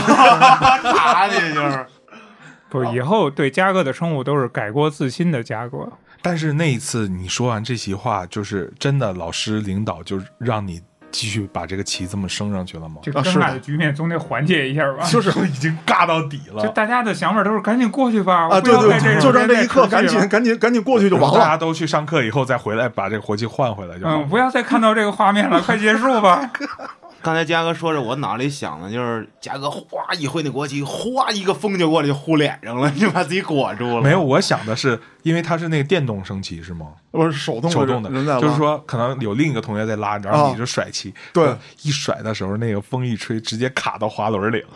[0.82, 1.86] 打你就是。
[2.70, 5.86] 不，以后对嘉哥的称呼都是改过自新的嘉哥。
[6.22, 10.80] 但是那一次你说完这席话，就是真的老师领导就让你
[11.12, 12.96] 继续把这个旗这么升上去了吗？
[13.02, 15.04] 这尴尬的局面总得缓解一下吧。
[15.04, 16.68] 就是 已经尬到底了就。
[16.70, 21.38] 大家的想法都是赶紧过去吧，啊，不要对对对，在这个就让这一刻赶紧赶紧赶紧过去就完了。
[21.38, 26.50] 大家都去上课以后再回来把这个火气换回来就好不要再看到这个画面了，快结束吧。
[27.22, 34.02] 刚才嘉哥说着，我脑里想的就是嘉哥哗一挥那国旗，哗一个风就过来就呼脸上了，就把自己裹住了。
[34.02, 36.88] 没有，我想的是，因为它是那个电动升旗是吗？
[37.12, 38.10] 不是手动手动的，
[38.40, 44.68] 就是说可能有另一个同学在拉，然后啊你就甩旗，对，一甩的时候那个风一吹，直接卡到滑轮里了。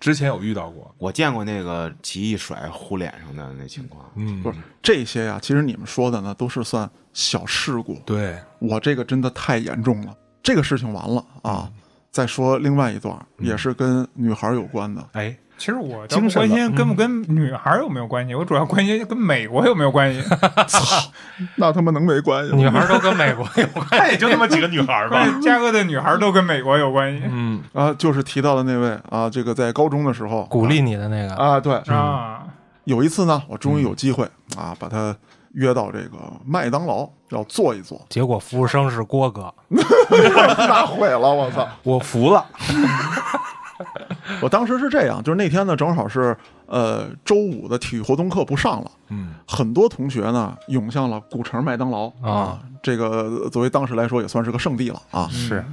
[0.00, 4.04] 之前有遇到过，我见过那个旗一甩呼脸上的那情况。
[4.16, 10.16] 嗯不，是这些呀，其实你们说的呢都是算小事故，对，我这个真的太严重了。
[10.42, 11.70] 这个事情完了啊，
[12.12, 15.02] 再说另外一段，也是跟女孩有关的。
[15.12, 20.20] 哎，其实我关心跟不跟女孩有没有关系，我主要关心跟美国有没有关系。
[20.68, 21.10] 操
[21.56, 22.58] 那他妈能没关系吗？
[22.58, 23.86] 女孩都跟美国有关。
[24.06, 32.44] 系也就那么几个女孩关键嘉哥的女孩都跟美国有关系 嗯，啊，就是提到的那位啊，这个在高中的时候鼓励你的那个，啊，对，啊。
[32.84, 35.16] 有一次呢，我终于有机会啊，把他
[35.54, 41.68] 约到这个麦当劳要坐一坐，结果服务生是郭哥， 那毁了，我操！
[41.82, 42.44] 我服了。
[44.40, 46.36] 我当时是这样，就是那天呢，正好是
[46.66, 55.64] 呃周五的体育活动课不上了，嗯，很多同学呢涌向了古城麦当劳啊，这个作为当时来说也算是个圣地了啊，是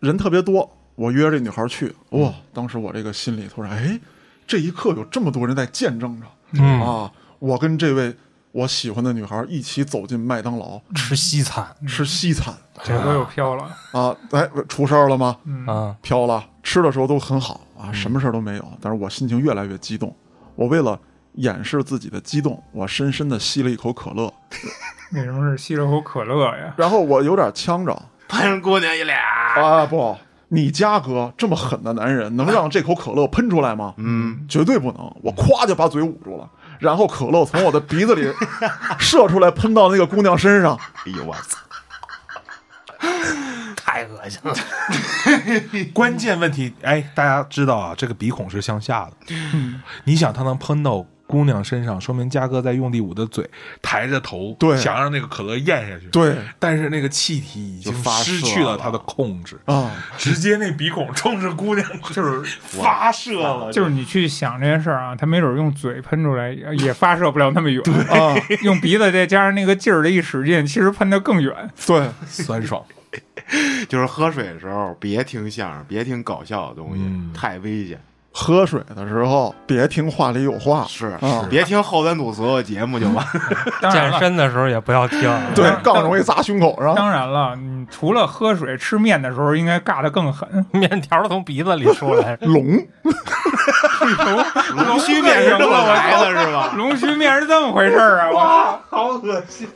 [0.00, 0.68] 人特别多。
[0.94, 4.00] 我约这女孩去，哇，当时我这个心里头然，哎，
[4.46, 7.12] 这一刻有这么多人在见证着嗯，啊！
[7.38, 8.14] 我跟这位
[8.58, 12.52] 我喜欢的女孩一起走进麦当劳吃西餐吃西餐
[12.82, 14.16] 这回又飘了，啊！
[14.32, 15.36] 哎，出事儿了吗？
[15.44, 18.72] 嗯，啊，飘了，吃的时候都很好啊，什么事儿都没有。
[18.80, 20.12] 但是我心情越来越激动，
[20.56, 20.98] 我为了
[21.34, 24.32] 掩饰自己的激动，我深深的吸了一口可乐，
[25.12, 26.74] 为什么是吸了口可乐呀？
[26.76, 27.96] 然后我有点呛着
[28.28, 29.16] 喷姑娘一脸，
[29.56, 30.16] 啊，不，
[30.48, 33.94] 你家哥这么狠的男人，能让这口可乐喷出来吗？
[33.98, 35.16] 嗯，绝对不能！
[35.22, 36.48] 我咵就把嘴捂住了，
[36.78, 38.32] 然后可乐从我的鼻子里
[38.98, 40.76] 射出来，喷到那个姑娘身上。
[40.76, 41.58] 哎呦我操！
[43.76, 44.54] 太恶心了。
[45.94, 49.34] 关键问题，哎，大家知道啊，这个鼻孔是向下的。
[50.04, 53.48] 你想它能喷到姑娘身上，说明嘉哥在用力捂着嘴，
[53.80, 71.70] 抬着头，对想让那个可乐咽下去。，对但是那个气体已经发失去了他的控制，啊，直接那鼻孔冲着姑娘就是发射了，就是你去想这件事儿啊，他没准用嘴喷出来也也发射不了那么远，啊， 用鼻子再加上那个劲儿的一使劲，其实喷的更远。
[71.86, 72.82] 对，酸爽。
[73.88, 77.98] 就是喝水的时候别听相声，别听搞笑的东西，嗯太危险。
[78.40, 83.26] 喝水的时候别听话里有话，是啊别听后端组所有节目就完。
[83.90, 85.20] 健身的时候也不要听。
[85.56, 86.94] 对，更容易砸胸口上。
[86.94, 90.64] 当然了，你除了喝水、吃面的时候，应该尬得更狠。
[90.70, 92.64] 面条从鼻子里出来， 龙
[94.76, 96.72] 龙须面是这么来的，是吧？
[96.78, 98.30] 龙须面是这么回事儿啊！
[98.30, 99.68] 哇好恶心！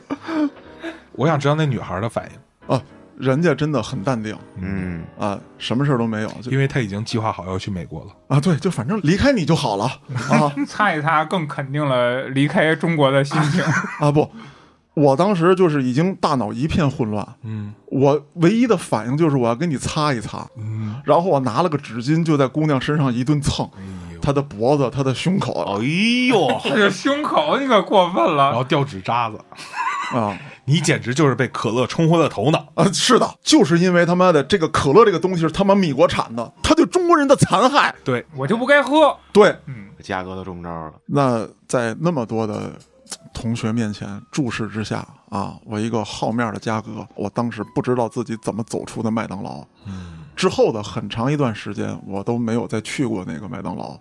[1.11, 2.81] 我想知道那女孩的反应，啊，
[3.17, 4.35] 人家真的很淡定。
[4.57, 8.11] 嗯，啊，什么事儿都没有，就因为他已经计划好要去美国了。
[8.27, 9.85] 啊，对，就反正离开你就好了。
[10.29, 10.53] 啊。
[10.67, 13.61] 擦一擦，更肯定了离开中国的心情。
[13.99, 14.29] 啊不，
[14.93, 17.73] 我当时就是已经大脑一片混乱，嗯。
[17.87, 25.83] 我唯一的反应就是我要给你擦一擦，嗯，然后我拿了个纸巾就在姑娘身上一顿蹭，哎呦，她的脖子，他的胸口哎
[26.29, 28.45] 呦， 这个胸口你可过分了。
[28.45, 29.37] 然，后掉纸渣子，
[30.15, 30.37] 啊。
[30.65, 32.65] 你简直就是被可乐冲昏了头脑。
[32.75, 39.13] 啊，是的，就是因为他妈的这个可乐这个东西是他妈米国产的，他对中国人的残害，对，我就不该喝。
[39.33, 40.93] 对，嗯，嘉哥都中招了。
[41.05, 42.71] 那在那么多的
[43.33, 49.65] 同学面前注视之下啊，我一个好面的嘉哥，我当时不知道自己怎么走出的麦当劳。
[49.85, 53.97] 嗯之后的很长一段时间，我都没有再去过那个麦当劳。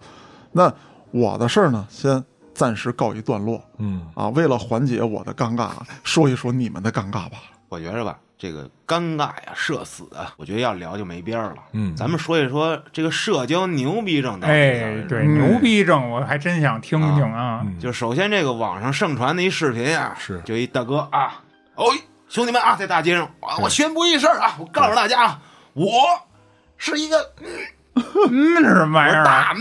[0.52, 0.72] 那
[1.10, 2.22] 我的事儿呢，先
[2.54, 4.28] 暂时告一段落嗯啊。
[4.28, 5.70] 为了缓解我的尴尬，
[6.02, 7.38] 说一说你们的尴尬吧。
[7.68, 11.62] 我觉着吧，这个尴尬呀、社死啊，我觉得要聊就没边儿了。
[11.72, 17.62] 嗯，咱们说一说这个社交牛逼症到底是啥哎，对，嗯牛逼症我还真想听听啊。
[17.64, 21.40] 嗯就首先这个网上盛传的一视频啊，是就一大哥啊，
[21.76, 21.86] 哦，
[22.28, 25.40] 兄弟们啊，在大街上啊，我宣布一事儿啊，我告诉大家啊，
[25.74, 25.90] 我
[26.76, 27.32] 是一个
[27.94, 29.24] 嗯，这是什么玩意儿啊？
[29.24, 29.54] 大，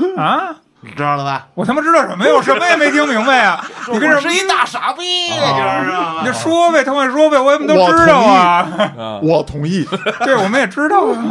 [0.00, 1.48] 嗯啊，你知道了吧？
[1.54, 2.34] 我他妈知道什么呀？
[2.34, 3.64] 我什么也没听明白呀！
[3.92, 6.32] 你跟这我是一大傻逼，你知道你就？
[6.32, 8.68] 说呗，他快说呗，我怎么都知道啊？
[8.96, 9.84] 啊，我同意。
[10.24, 11.22] 对，我们也知道啊。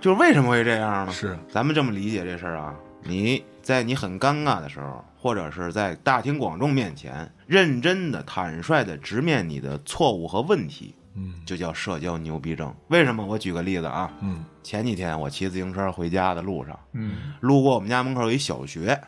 [0.00, 1.12] 就是为什么会这样呢？
[1.12, 12.72] 是咱们这么理解这事儿啊，你在你很尴尬的时候，或者是在大庭广众面前，认真的、坦率的直面你的错误和问题，嗯就叫社交牛逼症。
[12.88, 13.24] 为什么？
[13.24, 19.00] 我举个例子啊，嗯前几天我骑自行车回家的路上，嗯路过我们家门口有一小学，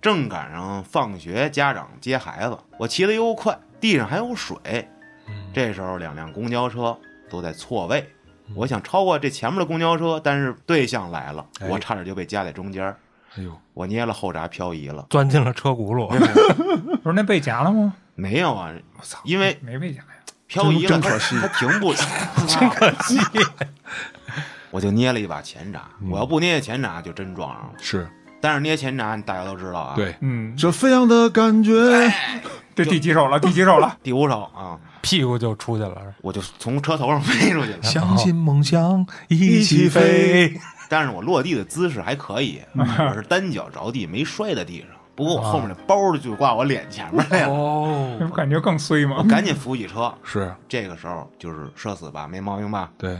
[0.00, 4.56] 正赶上放学，家长接孩子，我骑得又快，地上还有水。
[5.54, 6.98] 这时候两辆公交车
[7.30, 8.06] 都在错位，
[8.54, 12.84] 我想超过这前面的公交车，但是对向来了，哎我差点就被夹在中间，
[13.36, 15.06] 哎呦，我捏了后闸漂移了。
[15.08, 16.08] 钻进了车轱辘。
[17.02, 17.94] 不是那被夹了吗？
[18.14, 20.08] 没有啊，我操，因为没被夹呀。
[20.62, 21.98] 漂移了，它真可惜他停不了，
[22.46, 23.18] 真可惜。
[24.70, 25.82] 我就捏了一把前闸。
[26.00, 27.70] 嗯我要不捏前闸，就真撞上了。
[27.80, 28.08] 是
[28.40, 31.72] 但是捏前闸，大家都知道啊，，对，嗯，这飞扬的感觉，
[32.74, 33.40] 这第几首了？
[33.40, 33.96] 第几首了？
[34.02, 37.82] 第五首啊，屁股就出去了，我就从车头上飞出去了。
[37.82, 40.60] 相信梦想一起飞。
[40.90, 44.90] 但是我落地的姿势还可以，我是单脚着地，没摔在地上。
[45.14, 49.16] 不过我后面的包就挂我脸前面来了，这哦不感觉更衰吗？
[49.18, 50.12] 我赶紧扶起车。
[50.24, 52.90] 是这个时候就是社死吧，没毛病吧？
[52.98, 53.18] 对，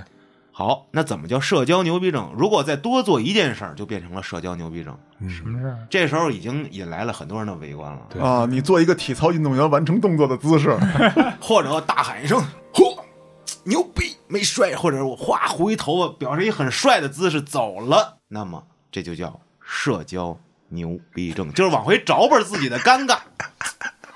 [0.50, 2.32] 好，那怎么叫社交牛逼症？
[2.36, 4.96] 如果再多做一件事儿，就变成了社交牛逼症。
[5.28, 5.78] 什么事儿？
[5.88, 10.76] 这时候已经引来了很多人的围观了，对啊，你做一个体操运动员完成动作的姿势，
[11.40, 12.42] 或者大喊一声
[12.74, 12.98] “嚯，
[13.64, 20.36] 牛逼，没摔”，或者我哗回头发，表示一很帅的姿势走了，那么这就叫社交
[20.74, 23.18] 牛逼症，就是往回找本自己的尴尬。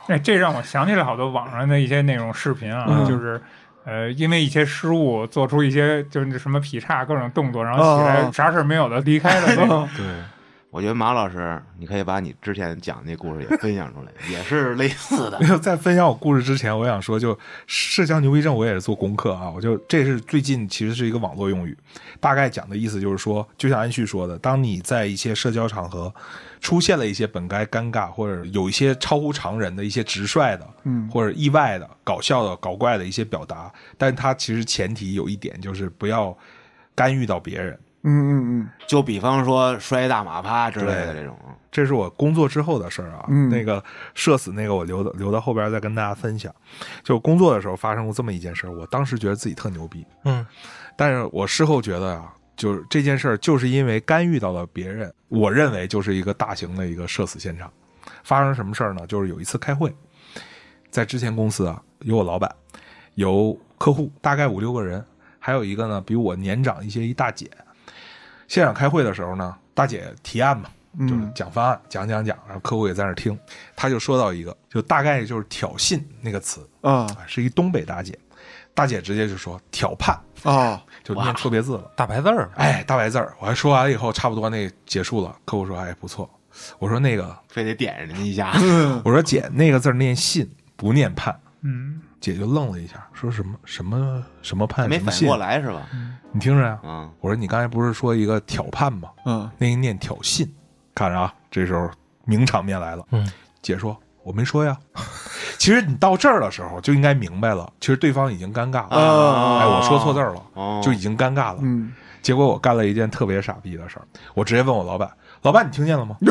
[0.09, 3.41] 哎，这让我想起来好多网上的一些那种视频啊，嗯就是。
[3.85, 9.89] 呃，因为一些失误，做出一些就是什么劈叉各种动作，然后起来哦啥事儿没有的离开了。
[9.97, 10.05] 对，
[10.71, 15.47] 我觉得马老师，你可以把你之前讲的那故事也分享出来，也是类似的没。
[15.49, 19.49] 有在分享我故事之前，我想说，就社交牛逼症，我也是做功课啊。
[19.49, 21.75] 我就这是最近其实是一个网络用语，
[22.21, 26.15] 大概讲的意思就是说，就像安旭说的，当你在一些社交场合
[26.61, 36.37] 出现了一些本该尴尬或者有一些超乎常人的一些直率的，嗯或者意外的、搞笑的、搞怪的一些表达，但它其实前提有一点就是不要
[36.95, 37.79] 干预到别人。
[38.05, 41.37] 嗯嗯嗯，就比方说摔大马趴之类的这种，
[41.71, 43.27] 这是我工作之后的事儿啊。
[43.29, 43.83] 嗯那个
[44.15, 46.55] 社死那个我留到留到后边再跟大家分享。
[47.03, 50.47] 就工作的时候发生过这么一件事儿，我当时觉得自己特牛逼，嗯，
[50.97, 57.73] 但是我事后觉得啊，就是这件事儿就是因为干预到了别人，我认为就是一个大型的一个社死现场。
[58.25, 59.07] 发生什么事儿呢？
[59.07, 59.95] 就是有一次开会，
[60.91, 62.53] 在之前公司啊，有我老板，
[63.15, 65.03] 有客户，大概五六个人，
[65.39, 67.49] 还有一个呢比我年长一些一大姐。
[68.49, 70.69] 现场开会的时候呢，大姐提案嘛，
[71.01, 73.39] 就是嗯讲方案，讲讲讲，然后客户也在那儿听。
[73.77, 78.19] 他就说到一个，就大概就是挑衅那个词啊啊，是一东北大姐，
[78.79, 81.91] 大姐直接就说挑判，啊，就念错别字了。
[81.97, 85.35] 大白字儿，哎，大白字儿，我还说完了以后，差不多那结束了。
[85.45, 86.31] 客户说：“哎，不错。”
[86.79, 88.53] 我说：“那个，非得点人家一下。
[89.05, 91.37] 我说姐，那个字儿念信，不念判。
[91.63, 95.37] 嗯，”姐就愣了一下，说什么什么什么判，没反应过？
[95.37, 95.89] 来是吧？
[96.31, 96.79] 你听着呀。
[96.85, 99.11] 嗯，我说：“你刚才不是说一个挑判吗？
[99.27, 100.49] 嗯那个念挑衅。”
[100.95, 101.91] 看着啊，这时候
[102.25, 103.05] 名场面来了。
[103.11, 103.29] 嗯，
[103.61, 104.79] 姐说：“我没说呀。”
[105.59, 108.97] 其实你到这儿的时候就应该明白了，其实对方已经尴尬了。
[108.97, 111.59] 啊哎，我说错字儿了，哦，就已经尴尬了。
[111.63, 111.93] 嗯，
[112.23, 114.03] 结果我干了一件特别傻逼的事儿，
[114.35, 115.11] 我直接问我老板
[115.43, 116.17] ：“老板，你听见了吗？”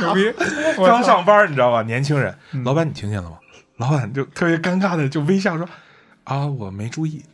[0.00, 0.32] 牛逼！
[0.86, 1.82] 刚上班，你知道吧？
[1.82, 3.36] 年轻人，嗯老板，你听见了吗？
[3.78, 5.66] 老板就特别尴尬的就微笑说
[6.24, 7.24] ：“啊，我没注意。”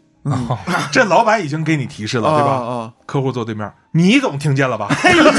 [0.93, 2.51] 这老板已经给你提示了，对吧？
[2.53, 4.89] 啊客户坐对面，你总听见了吧？
[5.05, 5.31] 原来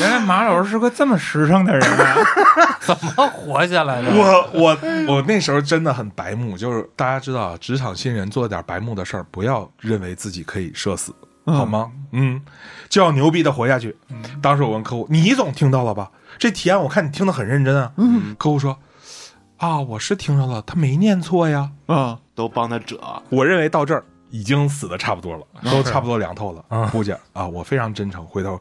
[0.00, 2.16] 原来马老师是个这么实诚的人啊！
[2.80, 4.10] 怎么活下来的？
[4.14, 4.78] 我我
[5.14, 11.14] 我那时候真的很白目，就是大家知道，职场新人做点白目的事儿，不要认为自己可以社死，
[11.46, 11.90] 好吗？
[12.12, 12.40] 嗯，
[12.88, 13.96] 就要牛逼的活下去。
[14.40, 16.10] 当时我问客户：“你总听到了吧？
[16.38, 18.76] 这提案我看你听得很认真啊。”嗯客户说
[19.58, 21.70] ：“啊，我是听着了，他没念错呀。
[21.86, 26.64] 啊 都帮他折，”我认为到这儿已经死的差不多了，都差不多凉透了。
[26.70, 28.60] 嗯姑姐啊，我非常真诚，回头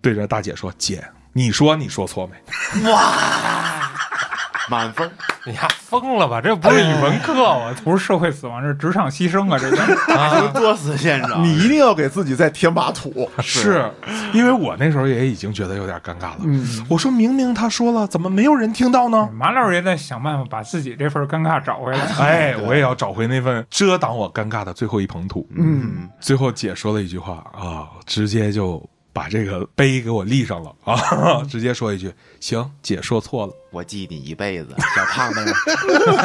[0.00, 2.90] 对着大姐说：“姐，你说你说错没？
[2.90, 3.90] 哇
[4.68, 5.10] 满分。
[5.46, 6.38] 你丫疯了吧？
[6.40, 9.58] 这不是语文课，我不是社会死亡，这是职场牺牲啊！
[9.58, 9.82] 这个
[10.14, 10.46] 啊！
[10.52, 13.28] 作死现场， 你一定要给自己再添把土。
[13.42, 13.90] 是
[14.34, 16.40] 因为我那时候也已经觉得有点尴尬了。
[16.44, 19.28] 嗯我说明明他说了，怎么没有人听到呢？
[19.32, 21.98] 马老师也在想办法把自己这份尴尬找回来。
[22.20, 25.48] 哎，我也要找回那份遮挡我尴尬的最后一捧土。
[25.56, 33.52] 嗯，最后姐说了一句话啊，直接就把这个碑给我立上了啊，直接说一句：“行，姐说错了。
[33.70, 35.44] 我记你一辈子，小胖子。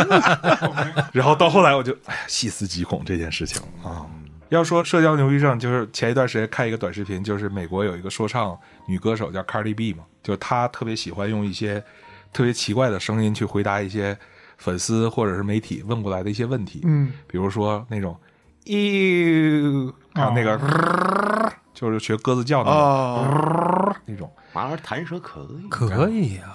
[1.14, 4.06] ”然后到后来我就哎呀细思极恐这件事情啊，
[4.50, 8.58] 要说社交牛逼症，就是前一段时间看一个短视频，就是美国有一个说唱
[8.88, 11.84] 女歌手叫 Cardi B 嘛，就是她特别喜欢用一些
[12.32, 14.18] 特别奇怪的声音去回答一些
[14.58, 18.16] 粉丝或者是媒体问过来的一些问题，嗯，比如说那种
[18.66, 20.58] 咦，还有那个、
[21.76, 26.54] 就是学鸽子叫那种、啊，那种马儿弹舌可以，可以呀、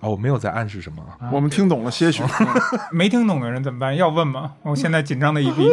[0.00, 1.30] 啊，我没有在暗示什么啊。
[1.32, 2.22] 我们听懂了些许。
[2.90, 3.94] 没听懂的人怎么办？
[3.96, 4.54] 要问吗？
[4.62, 5.70] 我现在紧张的一逼。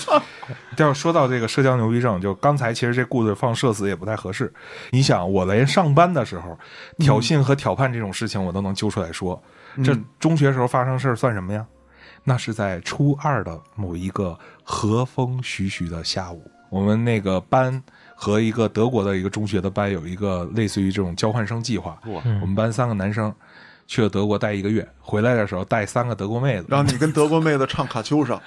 [0.76, 4.52] 要说到这个社交牛逼症，就刚才其实这故事放社死也不太合适。
[4.90, 6.58] 你想，我连上班的时候
[6.98, 9.40] 挑衅和挑判这种事情我都能揪出来说，
[9.84, 11.64] 这中学时候发生事儿算什么呀？
[12.24, 17.82] 那是在初二的某一个和风徐徐的下午，我们那个班
[18.14, 21.98] 和一个德国的一个中学的班有一个类似于这种交换生计划。
[22.40, 23.34] 我们班三个男生
[23.86, 28.40] 去了德国待一个月，回来的时候带三个德国妹子，让你跟德国妹子唱卡秋莎，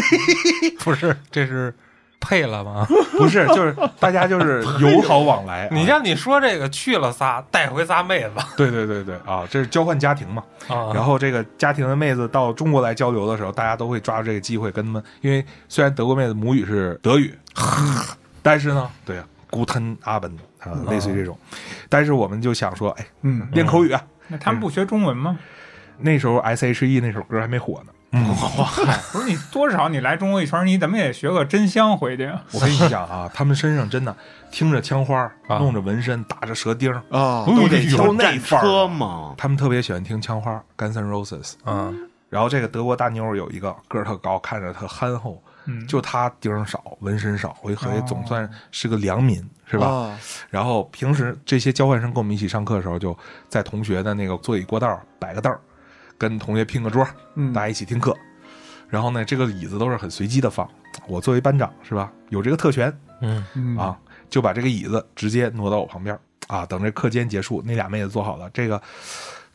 [0.84, 1.72] 不是，这是
[2.20, 2.86] 配了吗？
[3.18, 5.68] 不是，就是大家就是友好往来。
[5.72, 10.42] 你啊像你说这个去了仨，带回仨妹子 对对对对啊，这是交换家庭嘛。
[10.68, 17.34] 啊，然后这个家庭的妹子到中国来交流的时候，大家都会抓住这个机会跟他们，因为虽然德国妹子母语是德语，
[18.42, 21.38] 但是呢，对啊，Guten Abend 啊，类似于这种，
[21.88, 24.02] 但是我们就想说，哎，嗯，练口语啊。
[24.28, 25.38] 那他们不学中文吗？
[25.98, 27.92] 那时候 S.H.E 那首歌还没火呢。
[29.12, 32.30] 不是你多少你来中国一圈，你怎么也学个真香回去？
[32.52, 34.14] 我跟你讲啊，他们身上真的
[34.50, 38.62] 听着枪花，啊弄着纹身，打着舌钉儿，啊，都得有挑那范儿。
[38.62, 41.54] 车嘛，他们特别喜欢听枪花，Guns N' Roses。
[41.66, 49.86] 嗯，然后这个德国大妞有一个个儿特高，看着特憨厚，嗯，就他钉儿少，纹身少，我一合计哦总算是个良民，是吧？
[49.86, 50.18] 啊
[50.50, 53.16] 然后平时这些交换生跟我们一起上课的时候，就
[53.48, 55.58] 在同学的那个座椅过道摆个凳儿，
[56.28, 58.16] 跟同学拼个桌，嗯大家一起听课。
[58.88, 60.66] 然后呢，这个椅子都是很随机的放。
[61.06, 63.98] 我作为班长是吧，有这个特权嗯嗯啊，
[64.30, 66.64] 就把这个椅子直接挪到我旁边啊。
[66.64, 68.80] 等这课间结束，那俩妹子坐好了，这个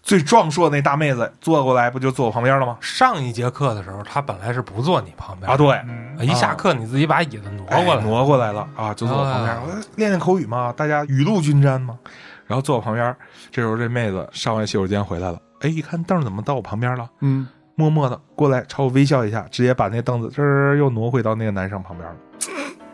[0.04, 2.78] 最壮硕的那大妹子坐过来，不就坐我旁边了吗？
[2.82, 11.98] 上一节课的时候，她本来是不坐你旁边啊，，对，嗯，一下课你自己把椅子挪哎过来，挪过来了啊，就坐我旁边，啊我说练练口语嘛，大家雨露均沾嘛。
[12.46, 13.16] 然后坐我旁边，
[13.52, 22.16] 这时候这妹子上完洗手间回来了，哎，一看凳儿怎么到我旁边了，嗯，默默的过来朝我微笑一下，直接把那凳子这儿又挪回到那个男生旁边了。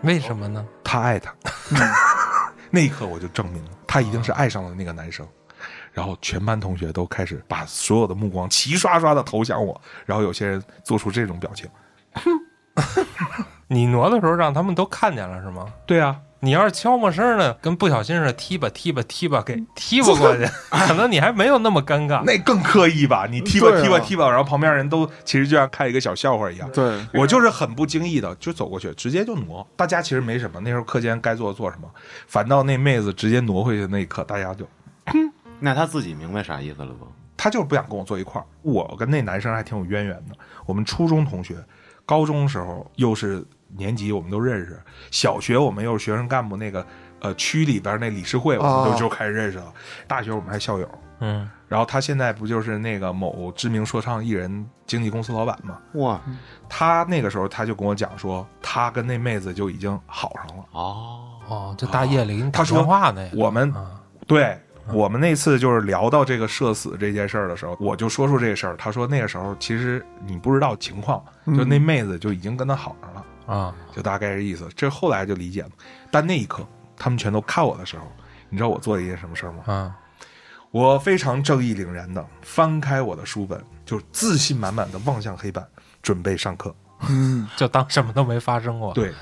[0.02, 0.66] 为什么呢？
[0.84, 1.34] 他爱他，
[2.70, 5.26] 那一刻我就证明了他一定是爱上了那个男生。
[5.92, 11.70] 然后全班同学都开始把所有的目光齐刷刷的投向我，然后有些人做出这种表情。
[13.68, 15.66] 你挪的时候让他们都看见了是吗？
[15.86, 20.46] 对啊，你要是悄没声的，跟不小心似的踢吧踢吧踢吧给踢吧过去，
[20.88, 22.24] 可能你还没有那么尴尬。
[22.24, 23.28] 那更刻意吧？
[23.30, 26.70] 你踢吧啊踢吧踢吧，然后旁边人都其实就像看一个小笑话一样。
[26.72, 29.68] 对，我就是很不经意的就走过去，直接就挪。
[29.76, 31.90] 大家其实没什么，那时候课间该做做什么，
[32.28, 34.68] 反倒那妹子直接挪回去那一刻，大家就
[35.60, 37.08] 那他自己明白啥意思了不？
[37.38, 38.46] 她就是不想跟我坐一块儿。
[38.62, 40.36] 我跟那男生还挺有渊源的，
[40.66, 41.56] 我们初中同学，
[42.06, 43.44] 高中时候又是
[43.78, 44.80] 年级我们都认识，
[45.12, 46.86] 小学我们又是学生干部那个
[47.20, 49.74] 呃区里边那理事会，我们哦都就开始认识了。
[50.08, 50.90] 大学我们还校友。
[51.20, 55.78] 嗯，然后他现在不就是那个某知名说唱艺人经纪公司老板吗？
[55.94, 56.20] 哇
[56.68, 60.64] 他那个时候他就跟我讲说，他跟那妹子就已经好上了。
[60.72, 64.60] 哦，哦，就大夜里给你打他说电话呢，我们啊对
[64.92, 68.76] 我们那次就是聊到这个社死这件事儿的时候，我就说出这个事儿。
[68.76, 74.68] 他说那个时候其实你不知道情况，就那妹子就已经跟他好上了，啊，就大概是意思。
[74.76, 75.70] 这后来就理解了。
[76.12, 76.66] 但那一刻
[76.98, 78.06] 他们全都看我的时候，
[78.50, 79.64] 你知道我做了一件什么事儿吗？
[79.66, 79.96] 啊，
[80.72, 85.66] 我非常正义凛然的翻开我的书本，就自信满满的望向黑板，
[86.02, 86.74] 准备上课。
[87.10, 89.14] 嗯， 就当什么都没发生过。，对，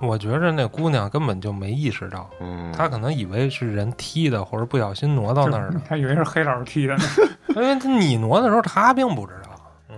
[0.00, 5.80] 我觉着那姑娘根本就没意识到，嗯，她可能以为是人踢的，或者不小心挪到那儿了。
[5.88, 6.96] 她以为是黑老师踢的。
[7.54, 9.45] 因为你挪的时候，她并不知道。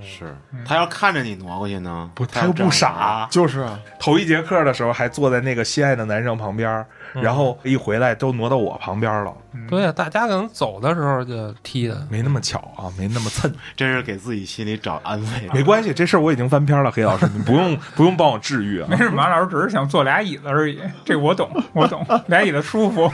[0.03, 0.37] 是
[0.67, 3.27] 他要看着你挪过去呢，不，他又不傻。
[3.31, 6.85] 就是啊，头一节课的时候还坐在那个心爱的男生旁边，
[7.15, 9.33] 然后一回来都挪到我旁边了，
[9.69, 12.07] 对呀，大家可能走的时候就踢的。
[12.11, 13.51] 没那么巧啊，没那么蹭。
[13.75, 15.29] 真是给自己心里找安慰。
[15.55, 18.97] 没关系，这事儿我已经翻篇了，黑老师， 你不用不用帮我治愈啊没。
[18.97, 23.11] 事，马老师只是想坐俩椅子而已，这我懂， 我懂，俩椅子舒服。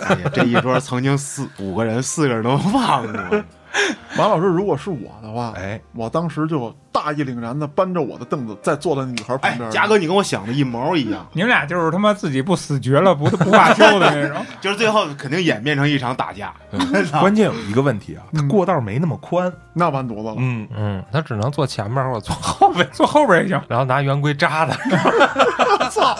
[0.00, 3.44] 哎呀，这一桌曾经四五个人，四个人都忘了。
[4.16, 14.44] 马老师，如果是我的话，哎，我当时就大义凛然的搬着我的凳子，再坐在那女孩旁哎边。，嘉哥，你跟我想的一毛一样，你们俩就是他妈自己不死绝了，不不罢休的那种。
[14.60, 16.52] 就是最后肯定演变成一场打架。
[17.20, 19.52] 关键有一个问题啊，他过道没那么宽。
[19.72, 20.36] 那完犊子了。
[20.38, 23.60] 嗯，嗯，他只能坐前面或者坐后边，坐后边也行。
[23.68, 24.72] 然后拿圆规扎的，
[25.90, 26.16] 操，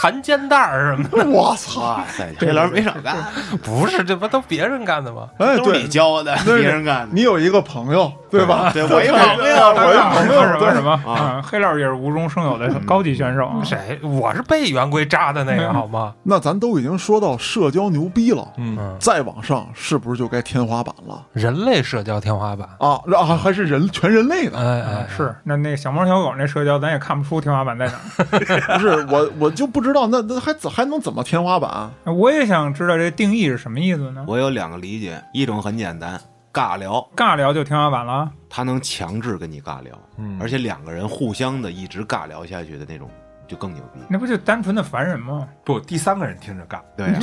[0.00, 1.80] 弹肩带儿什么的， 我操！
[1.82, 3.16] 哇塞，黑老师没少干，
[3.62, 5.28] 不是，这不都别人干的吗？
[5.38, 7.08] 哎，都是你，教的，别人干的。
[7.12, 8.70] 你有一个朋友对吧？
[8.72, 13.60] 对我一朋友，我一朋友什么什么啊嗯，黑料也是无中生有的高级选手啊。
[13.62, 13.98] 谁？
[14.02, 16.14] 我是被圆规扎的那个，好吗？
[16.22, 22.66] 那咱都已经说到社交牛逼了，嗯，嗯，再往上是不是就该天花板了人类社交天花板。
[22.78, 23.00] 啊？
[23.18, 24.58] 啊，还还是人全人类的？
[24.58, 27.92] 哎是那那小猫小狗那社交，咱也看不出天花板在哪。
[28.78, 31.90] 不是我，我就不知道那那还怎还能怎么天花板？
[32.04, 34.24] 我也想知道这定义是什么意思呢？
[34.28, 36.20] 我有两个理解，一种很简单，
[36.52, 38.30] 尬聊，尬聊就天花板了？
[38.48, 43.10] 他能强制跟你尬聊，嗯而且两个人互相的一直尬聊下去的那种，
[43.48, 43.98] 就更牛逼。
[44.08, 45.48] 那不就单纯的烦人吗？
[45.64, 47.18] 不，第三个人听着尬，对呀、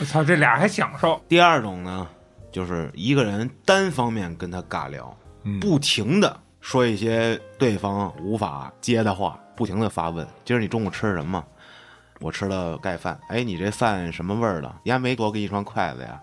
[0.00, 1.20] 我操，这俩还享受。
[1.28, 2.08] 第二种呢，
[2.50, 10.26] 就是一个人单方面跟他尬聊，嗯不停的说一些对方无法接的话，不停的发问。
[10.44, 11.44] 今儿你中午吃什么？
[12.20, 13.18] 我吃了盖饭。
[13.28, 14.72] 哎，你这饭什么味儿的？
[14.82, 16.20] 你还没多给一双筷子呀？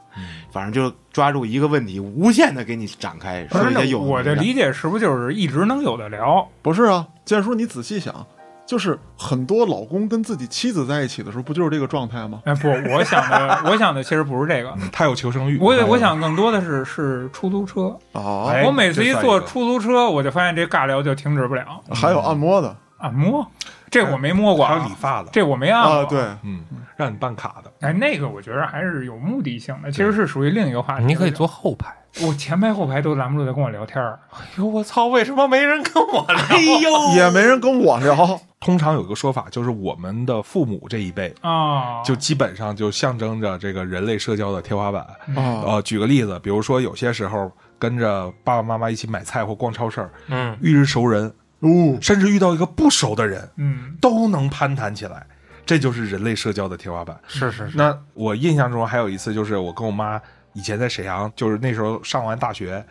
[0.51, 6.47] 反正就抓住一个问题，无限的给你展开，不是，那说一些有我的理解是不是就是一直能有的聊？
[6.61, 8.25] 不是啊，建叔，你仔细想，
[8.65, 12.41] 就是很多老公跟自己妻子在一起的时候，不就是这个状态吗？
[12.45, 14.71] 哎，不，我想的， 我想的其实不是这个。
[14.91, 15.57] 他有求生欲。
[15.57, 17.97] 我哎我想更多的是是出租车。
[18.13, 21.81] 啊，哎我每次一坐出租车，我就发现这尬聊就停止不了。
[21.89, 23.45] 还有按摩的按摩，
[23.93, 25.93] 这我没摸过啊还有理，发的，这我没按过。
[25.99, 26.63] 啊，对，嗯，
[26.97, 31.05] 让你办卡的，哎，那个我觉得还是有目的性的，其实是属于另一个话题。
[31.05, 31.93] 你可以，坐后排。
[32.21, 34.19] 我前排后排都拦不住在跟我聊天儿。
[34.31, 35.07] 哎呦，我操！
[35.07, 36.37] 为什么没人跟我聊？
[36.49, 45.01] 哎呦， 也没人跟我聊通常有一个说法，就是我们的父母这一辈，啊，就基本上就象征着这个人类社交的天花板。
[45.35, 51.33] 啊，呃，举个例子，比如说有些时候跟着爸爸妈妈一起买菜或逛超市，嗯，遇着熟人，
[51.63, 55.25] 哦，甚至遇到一个不熟的人，嗯，都能攀谈起来，
[55.65, 57.17] 这就是人类社交的天花板。
[57.27, 62.85] 是是是，那我印象中还有一次，就是我跟我妈以前在沈阳，就是那时候上完大学，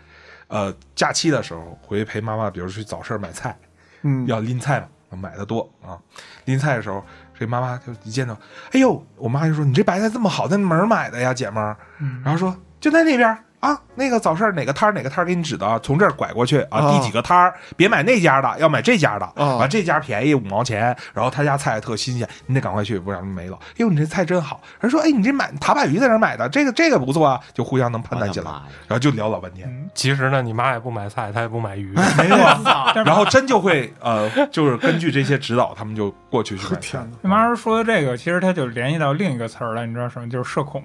[0.48, 3.56] 呃，假期的时候回去陪妈妈，比如去早市买菜，
[4.02, 6.00] 嗯，要拎菜嘛，买的多啊。
[6.46, 7.04] 拎菜的时候，
[7.38, 8.34] 这妈妈就一见到，
[8.72, 19.24] 哎呦，我妈就说：“你这白菜这么好，在哪儿买的呀，姐们儿？”嗯然后说：“就在那边儿啊，那个早市哪个摊儿哪个摊儿给你指的啊，从这儿拐过去啊，啊第几个摊儿，别买那家的，要买这家的。
[19.36, 23.56] 啊完这家便宜五毛钱，然后他家菜特新鲜，你得赶快去，不然没了。
[23.62, 24.60] 哎呦，你这菜真好。
[24.80, 26.48] 人说：“哎，你这买塔板鱼在哪儿买的？
[26.48, 28.50] 这个这个不错啊。”就互相能判断起来，
[28.88, 29.68] 然后就聊老半天。
[29.68, 31.94] 嗯其实呢，你妈也不买菜，她也不买鱼。
[32.18, 40.28] 没有啊，然后真就会呃，就是根据这些指导，他们就过去去买菜天哪，那马儿说的这个，其实他就联系到另一个词儿了，你知道什么？
[40.28, 40.82] 就是社恐。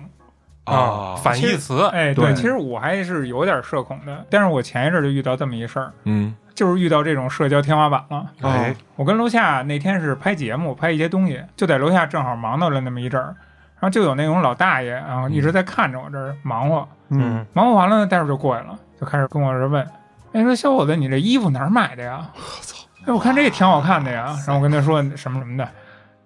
[0.68, 1.88] 啊，反义词。
[1.88, 8.26] 哎，对其实我还是有点社恐的，但是我前一阵儿就遇到这么一事儿，嗯，就是遇到这种社交天花板了。
[8.42, 13.36] 哎，我跟楼下那天是拍节目，拍一些东西，就在楼下正好忙到了那么一阵儿，
[13.80, 19.88] 然后就有那种老大爷，然后一直在看着我这儿忙活，嗯，嗯，忙活完了，待会儿就过来了，就开始跟我这问，
[20.34, 22.30] 哎，说小伙子，你这衣服哪儿买的呀？
[22.36, 22.76] 我操！
[23.06, 24.36] 哎，我看这挺好看的呀。
[24.46, 25.68] 然后我跟他说什么什么的，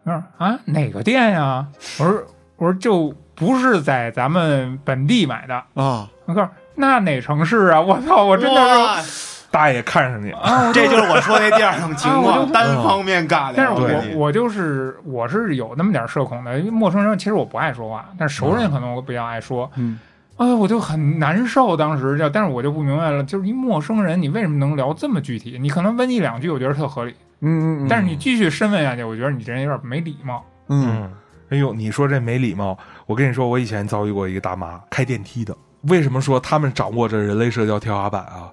[0.03, 1.67] 他说啊哪个店呀？
[1.99, 2.23] 我说
[2.57, 5.55] 我说就不是在咱们本地买的。
[5.73, 7.81] 啊，我告诉那哪城市啊？
[7.81, 8.23] 我操！
[8.23, 19.69] 我真的是大爷看上你了，啊，这就是我说那第二种情况， 就单方面尬聊但是我我就是我是有那么点社恐的，因为陌生人其实我不爱说话，但是熟人可能我比较爱说。
[19.75, 19.99] 嗯，
[20.37, 25.57] 哎，我就很难受，当时就，但是我就不明白了，就是一陌生人，你为什么能聊这么具体？
[25.59, 30.45] 你可能问一两句，我觉得特合理，嗯嗯，但是你继续深问下去，我觉得你这人有点没礼貌。
[30.69, 31.11] 嗯，嗯，
[31.51, 35.55] 哎呦，你说这没礼貌，我跟你说，我以前遭遇过一个大妈开电梯的。
[35.81, 38.49] 为什么说他们掌握着人类社交天花板啊？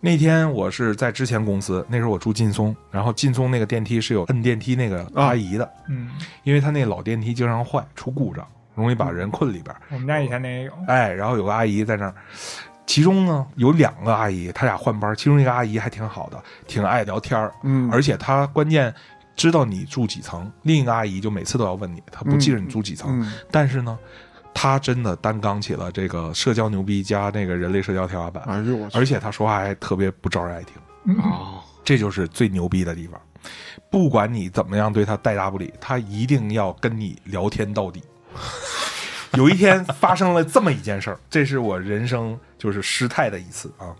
[0.00, 6.10] 那天我是在之前公司，那时候我住劲松，然后劲松那个电梯是有摁电梯那个阿姨的，嗯，
[6.44, 9.74] 因为他那老电梯经常坏出故障，容易把人困里边。
[9.90, 10.72] 我们家以前那也有。
[10.86, 12.14] 哎，然后有个阿姨在那儿，
[12.86, 18.94] 其中呢有两个阿姨，她俩换班，其中一个阿姨还挺好的，挺爱聊天儿，嗯，而且她关键
[19.36, 23.98] 知道你住几层，另一个阿姨就每次都要问你，她不记得你住几层，嗯但是呢，
[24.52, 30.74] 她真的担纲起了这个社交牛逼加那个人类社交天花板，哎呦我去，而且她说话还特别不招人爱听，
[31.84, 33.20] 这就是最牛逼的地方。
[33.90, 38.02] 不管你怎么样对她带答不理，她一定要跟你聊天到底。
[39.34, 43.94] 有一天发生了这么一件事儿，这是我人生就是失态的一次啊。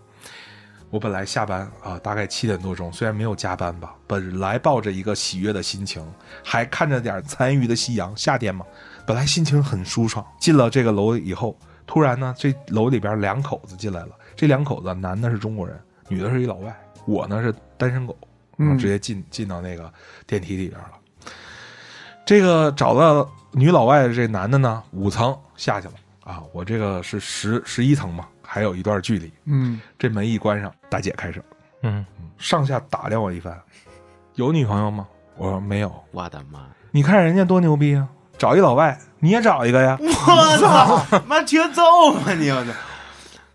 [0.89, 6.05] 我本来下班啊，大概七点多钟，虽然没有加班吧，本来抱着一个喜悦的心情，
[6.43, 8.65] 还看着点残余的夕阳，夏天嘛，
[9.05, 10.25] 本来心情很舒爽。
[10.39, 15.77] 进了这个楼以后，突然呢，这楼里边两口子进来了，这两口子男的是中国人，
[16.07, 16.73] 女的是一老外，
[17.05, 18.17] 我呢是单身狗，
[18.79, 19.91] 直接进进到那个
[20.25, 20.91] 电梯里边了。
[22.25, 29.31] 这个找到女老外的这男的呢，五层下去了啊，我这个是十十一层嘛，还有一段距离。
[29.45, 31.43] 嗯，这门一关上，大姐开始，
[31.83, 32.05] 嗯，
[32.37, 33.57] 上下打量我一番，
[34.35, 35.07] 有女朋友吗？
[35.37, 35.91] 我说没有。
[36.11, 36.59] 我的妈！
[36.91, 39.97] 你看人家多牛逼啊，找一老外，你也找一个呀。
[39.99, 41.81] 我操， 妈节奏
[42.13, 42.49] 吧你！
[42.49, 42.65] 我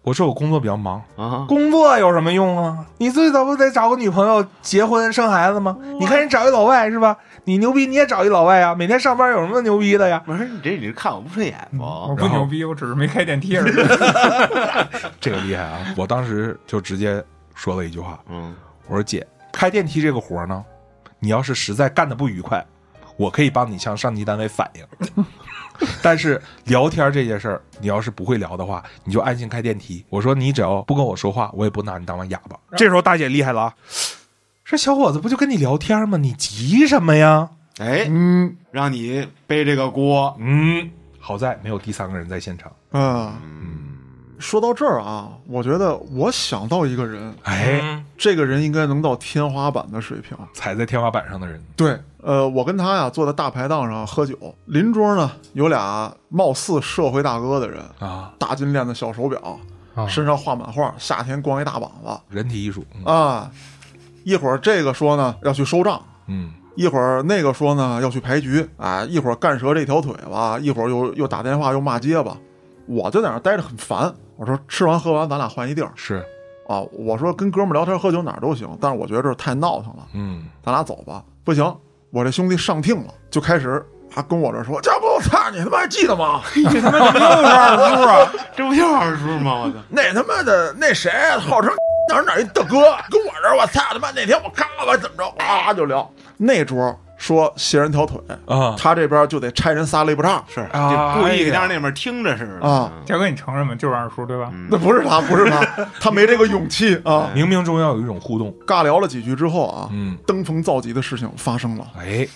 [0.03, 1.45] 我说我工作比较忙，啊！
[1.47, 2.87] 工作有什么用啊？
[2.99, 5.77] 你最早不得找个女朋友结婚生孩子吗？
[6.01, 7.17] 你看人找一老外是吧？
[7.45, 8.75] 你牛逼你也找一老外啊！
[8.75, 10.23] 每天上班有什么牛逼的呀？
[10.27, 12.29] 不是你这你是看我不顺眼吗我不？
[12.29, 13.73] 牛逼，我只是没开电梯而已。
[15.21, 15.95] 这个厉害啊！
[15.97, 17.23] 我当时就直接
[17.55, 18.55] 说了一句话，嗯，
[18.87, 20.65] 我说姐，开电梯这个活儿呢，
[21.19, 22.65] 你要是实在干的不愉快，
[23.17, 25.25] 我可以帮你向上级单位反映。
[26.03, 30.05] 但是聊天这件事儿，你要是不会聊的话，你就安心开电梯。
[30.11, 32.59] 我说你只要不跟我说话，我也不拿你当哑巴。
[32.77, 33.75] 这时候大姐厉害了啊，
[34.71, 36.17] 这小伙子不就跟你聊天吗？
[36.17, 37.51] 你急什么呀？
[37.81, 40.33] 哎，嗯让你背这个锅。
[40.39, 42.71] 嗯，好在没有第三个人在现场。
[42.93, 43.99] 啊，嗯，
[44.39, 50.39] 说到这儿啊，我觉得我想到一个人，哎，嗯这个人应该能到天花板的水平。
[50.55, 59.59] 踩在天花板上的人，对，呃，我跟他呀坐在大排档上喝酒，邻桌呢有俩貌似社会大哥的人，啊，大金链子、小手表，
[59.97, 62.87] 啊身上画满画，夏天光一大膀子人体艺术。
[62.95, 63.51] 嗯啊。
[64.25, 72.37] 一会儿这个说呢要去收账，嗯一会儿那个说呢要去牌局，啊，一会儿干折这条腿吧，一会儿又又打电话又骂街吧，
[72.87, 74.13] 我就在那儿待着很烦。
[74.37, 76.25] 我说吃完喝完咱俩换一地儿是，
[76.67, 81.23] 啊，我说跟哥们儿聊天喝酒哪儿都行，但是我觉得这太闹腾了，嗯咱俩走吧。
[81.45, 81.77] 不行，
[82.11, 86.41] 我这兄弟上听了，就开始还跟我这说，这不我操你他妈还记得吗？
[86.57, 88.33] 你他妈怎么又是二叔啊？
[88.57, 89.63] 这不就是二叔吗？
[89.65, 89.77] 我操！
[89.91, 91.11] 那他妈的那谁
[91.41, 91.71] 号称
[92.11, 92.77] 哪儿哪儿一大哥
[93.11, 100.67] 跟我这儿，我操他妈那天我咔我怎么着哇就聊那桌说卸人条腿，啊，他这边就得拆人仨肋不叉是，
[101.15, 102.91] 故意让那边听着似的啊。
[103.05, 103.75] 嘉哥，你承认吗？
[103.75, 104.49] 就是二叔对吧？
[104.55, 105.61] 嗯那不是他，不是他，
[106.01, 107.29] 他没这个勇气啊。
[107.35, 108.51] 冥冥中要有一种互动。
[108.67, 111.87] 尬聊了几句之后啊，嗯，登峰造极的事情发生了。
[111.99, 112.27] 哎，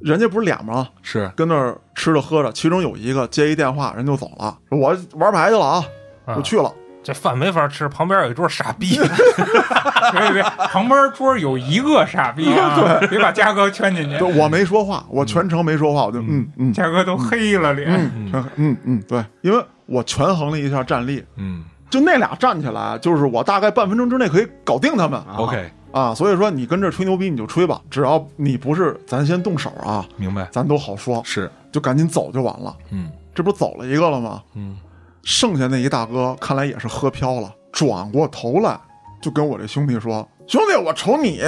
[0.00, 0.88] 人家不是俩吗？
[1.02, 5.84] 是跟那儿吃着喝着，其中有一个接一电话，人就走了，说我玩牌去了啊，
[6.26, 6.72] 啊我去了。
[7.02, 8.98] 这饭没法吃，旁边有一桌傻逼。
[10.12, 12.98] 别别别，旁边桌有一个傻逼啊！
[13.08, 17.88] 别把嘉哥圈进去对，，我没说话，我全程没说话，我就嗯嗯嘉哥都黑了脸。
[17.90, 26.14] 嗯嗯嗯嗯，对，因为我权衡了一下战力，嗯就那俩站起来，就是我大概半分钟之内可以搞定他们，OK，啊。
[26.14, 32.74] 所以说你跟这吹牛逼你就吹吧，只要你不是咱先动手啊，明白，咱都好说，是，就赶紧走就完了。
[32.90, 34.42] 嗯这不走了一个了吗？
[34.54, 34.76] 嗯，
[35.22, 38.78] 剩下那一大哥看来也是喝飘了，转过头来
[39.20, 41.40] 就跟我这兄弟说：“兄弟，我瞅你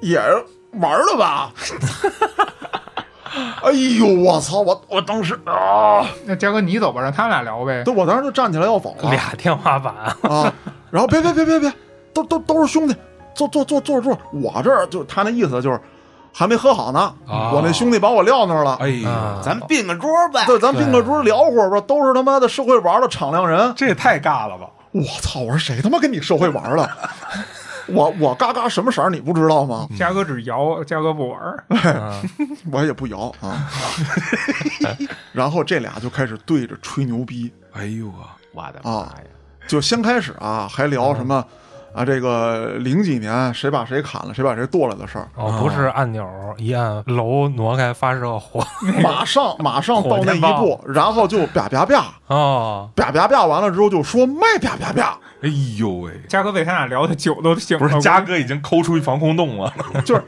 [0.00, 0.20] 也
[0.72, 1.52] 玩了吧？”
[3.64, 4.60] 哎呦，我操！
[4.60, 7.82] 我我当时啊，那嘉哥你走吧，让他俩聊呗。
[7.82, 10.54] 对我当时就站起来要走了俩天花板，啊，
[10.90, 11.72] 然后别别别别别，
[12.12, 12.94] 都都都是兄弟，
[13.34, 15.80] 坐坐坐坐坐，我这儿就他那意思就是
[16.34, 18.74] 还没喝好呢，啊我那兄弟把我撂那儿了。
[18.80, 18.90] 哎
[19.42, 20.44] 咱并个桌呗。
[20.46, 23.72] 对，咱并个桌聊会儿吧，都是他妈的社会玩的敞亮人。
[23.76, 24.68] 这也太尬了吧？
[24.90, 25.40] 我操！
[25.40, 26.90] 我说谁他妈跟你社会玩了？
[27.88, 29.86] 我我嘎嘎什么色儿你不知道吗？
[29.98, 31.64] 嘉哥只摇，嘉哥不玩儿。
[31.68, 32.28] 嗯
[32.72, 33.68] 我也不摇啊。
[35.32, 39.14] 然后这俩就开始对着吹牛逼，哎呦啊，我的妈呀！
[39.68, 41.44] 就先开始啊，还聊什么
[41.94, 45.28] 啊这个零几年谁把谁砍了，谁把谁剁了的事儿。
[45.36, 46.28] 哦，不是按钮
[46.58, 48.66] 一按，楼挪开发射火。
[49.02, 57.82] 马上马上到那一步，然后就啪啪啪 哦，啪啪啪完了之后就说卖啪啪啪，哎呦喂，嘉哥被他俩聊的酒都醒了。
[57.82, 59.72] 不是嘉哥已经抠出一防空洞了。
[60.04, 60.24] 就是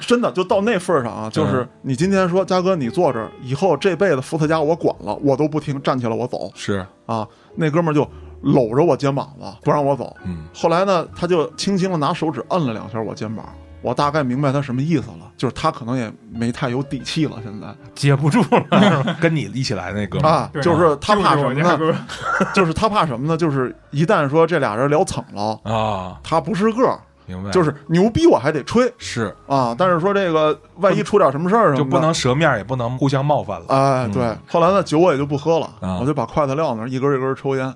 [0.00, 7.26] 真的就到那份儿上啊，就是你今天说嘉哥你坐这儿，以后这辈子伏特加我管了，我都不听，站起来我走是，啊。
[7.58, 8.06] 那哥们儿就
[8.46, 13.44] 搂着我肩膀子不让我走，嗯，后来呢，他就轻轻的拿手指摁了两下我肩膀，
[13.82, 19.16] 我大概明白他什么意思了，就是他可能也没太有底气了，现在接不住了。
[19.20, 21.78] 跟你一起来那哥们儿，啊，就是他怕什么呢？
[22.54, 23.36] 就是他怕什么呢？
[23.36, 33.66] 就是一旦说这俩人聊蹭了，啊，他不是个儿，明白，就是牛逼我还得吹是，啊，但是说这个万一出点什么事儿什么的就不能折面，也不能互相冒犯了。
[33.68, 34.36] 哎，对。
[34.48, 37.74] 后来呢，酒我也就不喝了，啊我就把筷子撂那儿，一根一根抽烟。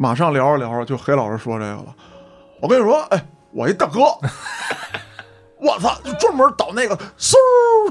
[0.00, 1.94] 马上聊着聊着，就黑老师说这个了。
[2.58, 3.22] 我跟你说，哎，
[3.52, 4.00] 我一大哥，
[5.60, 7.34] 我操，就专门倒那个嗖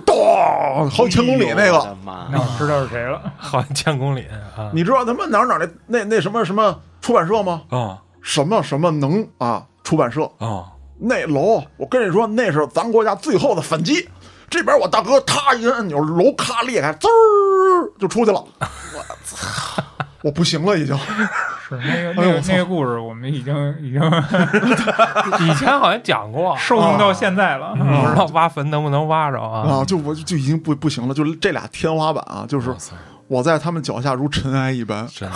[0.03, 3.21] 咚好几千公里那个那我知道是谁了。
[3.37, 4.25] 好几千公里
[4.57, 4.71] 啊！
[4.73, 7.61] 你知道他妈哪儿哪儿那那那什么什么出版社吗？
[7.69, 10.65] 啊什么什么能啊出版社，啊，
[10.97, 14.09] 那楼，我跟你说，那是咱国家最后的反击。
[14.49, 18.43] 这边我大哥他一个按钮，楼咔裂开，滋儿就出去了。
[18.59, 19.83] 我操！
[20.21, 20.97] 我不行了，已经。
[21.69, 24.01] 是那个那个那个故事，我们已经已经
[25.47, 27.75] 以前好像讲过，受用到现在了。
[27.75, 29.61] 不知道挖坟能不能挖着啊？
[29.69, 32.75] 啊，就我就已经不不行了，就是这俩天花板啊，就是
[33.29, 35.35] 我在他们脚下如尘埃一般真的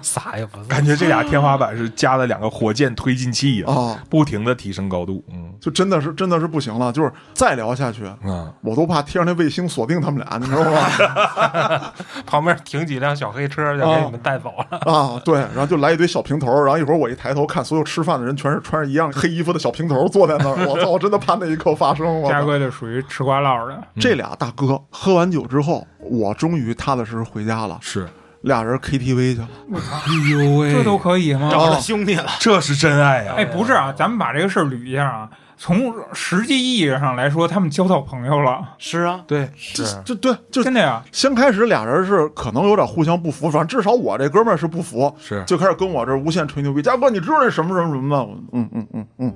[0.00, 5.22] 撒也不撒，感觉这俩天花板是加了两个火箭推进器啊，啊，不停的提升高度。
[5.30, 11.92] 嗯就真的是真的是不行了，就是再聊下去，啊，我都怕贴上那卫星锁定他们俩，你知道吗？
[12.26, 14.78] 旁边停几辆小黑车就给你们带走了。
[14.92, 22.22] 啊，对，然后就来一堆小平头，然后一会儿我一抬头看，所有吃饭的人全是穿着一样黑衣服的小平头坐在那儿，我操， 我真的怕那一刻发生。
[22.28, 28.08] 嘉哥就属于吃瓜唠的，这俩大哥喝完酒之后，我终于踏踏实实回家了，是，
[28.42, 29.48] 俩人 KTV 去了。
[29.72, 31.48] 哎呦喂这都可以吗？
[31.50, 33.34] 找着兄弟了，这是真爱呀！
[33.36, 35.28] 哎，不是啊，咱们把这个事儿捋一下啊。
[35.58, 41.02] 从实际意义上来说，他们交到朋友了，是啊，对，是就对，就真的呀。
[41.12, 46.82] 先开始俩人是可能有点互相不服，反正至少我这哥们儿是不服，是就开始跟我这儿无限吹牛逼。
[46.82, 48.34] 嘉哥，你知道那什么什么什么吗？
[48.52, 49.34] 嗯嗯嗯嗯，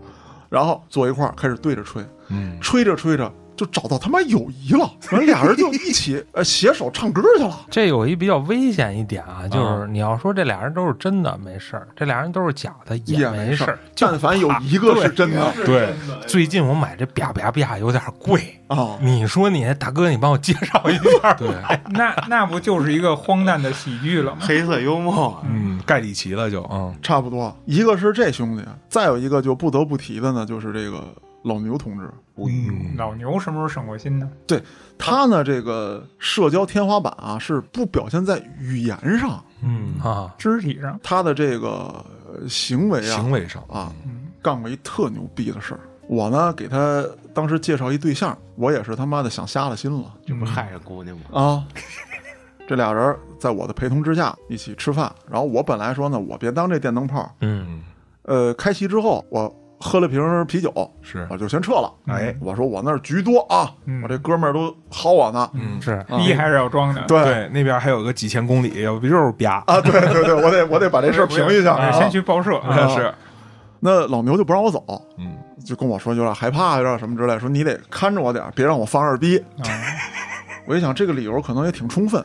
[0.50, 7.66] 然后坐一块儿开始对着吹，嗯，吹着吹着就找到他妈友谊了，完俩人就一起呃携手唱歌去了。
[7.68, 13.78] 这有一比较危险一点啊，就是你要说这俩人都是真的没事儿，这俩人都是假的也没事儿。
[13.98, 15.92] 但凡有一个是真的对，
[16.26, 21.34] 最近我买这啪啪啪有点贵，啊，你说你大哥，你帮我介绍一下。
[21.34, 21.48] 对，
[21.90, 24.38] 那那不就是一个荒诞的喜剧了吗？
[24.40, 27.54] 黑色幽默啊，嗯，盖里奇了就，嗯，差不多。
[27.66, 31.04] 一个是这兄弟，再有一个就不得不提的呢，就是这个
[31.42, 32.10] 老牛同志。
[32.36, 34.30] 嗯老牛什么时候省过心呢？
[34.46, 34.62] 对
[34.96, 45.80] 他呢，这个社交天花板啊，是不表现在语言上，嗯啊，肢体上，他的这个呃行为啊，行为上啊，嗯，干过一特牛逼的事儿。
[46.08, 47.04] 我呢，给他
[47.34, 51.24] 当时介绍一对象，我也是他妈的想瞎了心了这不害着姑娘吗？
[51.32, 51.64] 啊！
[52.66, 57.30] 这俩人在我的陪同之下一起吃饭，然后我本来说呢，我别当这电灯泡。
[57.40, 57.82] 嗯，
[58.22, 61.26] 呃，开席之后，我喝了瓶啤酒，是。
[61.30, 61.90] 我就先撤了。
[62.06, 64.02] 哎我说我那儿局多啊，嗯。
[64.02, 65.50] 我这哥们儿都薅我呢。
[65.54, 65.92] 嗯是。
[66.08, 66.18] 啊。
[66.18, 67.02] 逼还是要装的。
[67.08, 67.24] 对。
[67.24, 71.90] 对，那边还有个几千公里，要不就是吧，啊，对对对，我得我得把这事儿评一下。
[71.92, 72.56] 先去报社。
[72.58, 72.86] 啊。
[72.88, 73.12] 是，
[73.80, 74.84] 那老牛就不让我走，
[75.16, 79.38] 嗯，就跟我说有点害怕，有点什么之类，说你得看着我点儿，别让我放二逼。
[79.38, 79.64] 啊，
[80.68, 82.22] 我一想这个理由可能也挺充分。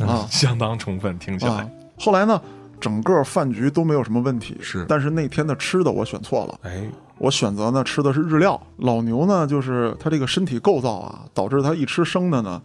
[0.00, 0.08] 嗯。
[0.08, 0.26] 啊。
[0.30, 1.56] 相当充分，听起啊。
[1.58, 1.70] 来，。
[1.98, 2.40] 后来呢，
[2.80, 4.84] 整个饭局都没有什么问题，是。
[4.88, 6.88] 但是那天的吃的我选错了，哎，
[7.18, 8.60] 我选择呢吃的是日料。
[8.78, 12.60] 老牛呢，就是他这个身体构造啊，导致他一吃生的呢，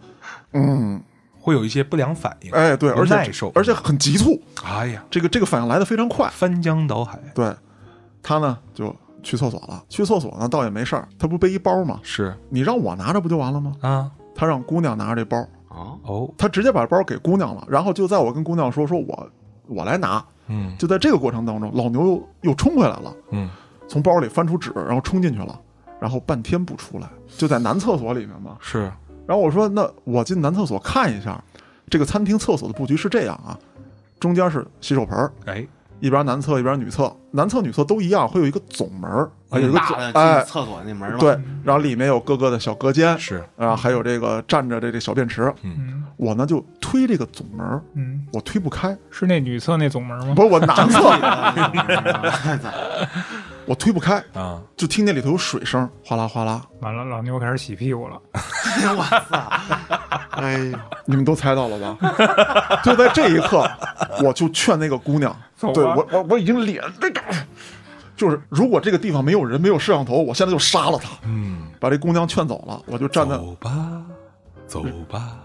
[0.52, 1.00] 嗯，
[1.38, 3.14] 会有一些不良反应，哎，对，而且
[3.54, 6.28] 而且很急促，哎呀，这个这个反应来的非常快。
[6.32, 7.54] 翻江倒海，对，
[8.22, 11.98] 他呢就去厕所了，去厕所呢倒也没事儿，他不背一包吗？
[12.02, 12.34] 是。
[12.48, 13.74] 你让我拿着不就完了吗？
[13.80, 15.38] 啊，他让姑娘拿着这包，
[15.68, 19.30] 啊，哦，他直接把包给姑娘了，然后就在我跟姑娘说说我
[19.70, 20.76] 我来拿，嗯。
[20.76, 23.48] 就在这个过程当中，老牛又又冲回来了，嗯，
[23.88, 25.58] 从包里翻出纸，然后冲进去了，
[25.98, 28.56] 然后半天不出来，就在男厕所里面嘛。
[28.60, 28.92] 是，
[29.26, 31.42] 然后我说那我进男厕所看一下，
[31.88, 33.58] 这个餐厅厕所的布局是这样啊，
[34.18, 35.66] 中间是洗手盆儿，哎，
[36.00, 50.34] 一边男厕一边女厕，男厕女厕都一样，会有一个总门有一个大的总哎，厕所那门嘛，对，然后里面有各个的小隔间，是，然后还有这个站着这这小便池，嗯我呢就推这个总门儿，嗯，我推不开，是那女厕那总门吗？
[50.34, 51.00] 不是我男厕，
[52.46, 52.58] 嗯
[53.70, 56.60] 我推不开，啊，就听见里头有水声，哗啦哗啦。
[56.80, 58.20] 完了，老牛开始洗屁股了。
[58.34, 59.38] 我操！
[60.30, 61.96] 哎呀，你们都猜到了吧？
[62.82, 63.70] 就在这一刻，
[64.24, 65.32] 我就劝那个姑娘，
[65.72, 67.20] 对我我我已经脸这个，
[68.16, 72.82] 就是如果这个地方没有人，没有摄像头，我现在就杀了她，嗯，把这姑娘劝走了。
[72.86, 74.02] 我就站在，走吧，
[74.66, 75.38] 走吧，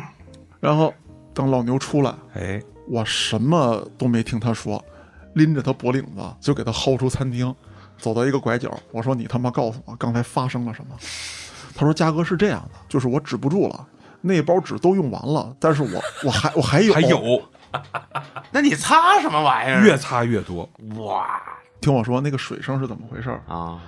[0.60, 0.92] 然后
[1.32, 4.84] 等老牛出来，哎，我什么都没听他说，
[5.34, 7.54] 拎着他脖领子就给他薅出餐厅，
[7.98, 10.96] 走到一个拐角，我说你他妈告诉我刚才发生了什么？
[11.74, 13.86] 他说嘉哥是这样的，就是我止不住了，
[14.20, 17.42] 那包纸都用完了，但是我我还我还有 还有，
[18.52, 19.82] 那你擦什么玩意儿？
[19.82, 21.40] 越擦越多，哇
[21.80, 23.30] 听我说那个水声是怎么回事？
[23.48, 23.80] 啊！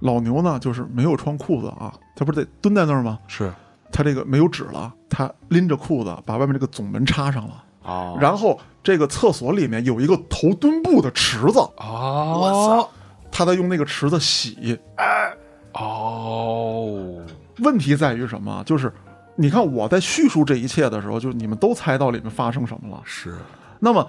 [0.00, 3.18] 老牛呢，就是没有穿裤子啊，他不是得蹲在那儿吗？
[3.28, 3.52] 是，
[3.92, 12.88] 他这个没有纸了，他拎着裤子把外面这个总门插上了，哦，然后这个厕所里面有一个头墩布的池子，哦，
[13.32, 14.78] 他在用那个池子洗。
[15.72, 17.20] 哦，
[17.58, 18.62] 问题在于什么？
[18.64, 18.92] 就是
[19.34, 23.02] 你看我在叙述这一切的时候，就你们都猜到里面发生什么了。
[23.04, 23.34] 是，
[23.80, 24.08] 那么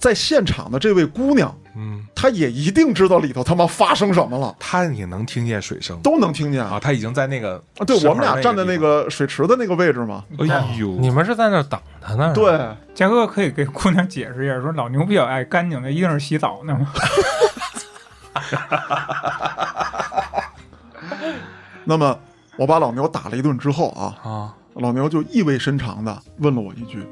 [0.00, 6.00] 在现场的这位姑娘，嗯，她也一定知道里头他妈发生什么了，她也能听见水声。
[6.02, 6.64] 都能听见。
[6.64, 7.84] 啊，她已经在那个啊！
[7.84, 12.58] 对我们俩站在那个水池的那个位置嘛，方，哎呦，你们是在那等他呢？，对，
[12.94, 16.86] 嘉哥可以给姑娘解释一下，说老牛比较爱干净那，一定是洗澡呢吗？
[21.84, 22.18] 那么
[22.56, 27.06] 我把老牛打了一顿之后啊，啊，老牛就意味深长的问了我一句，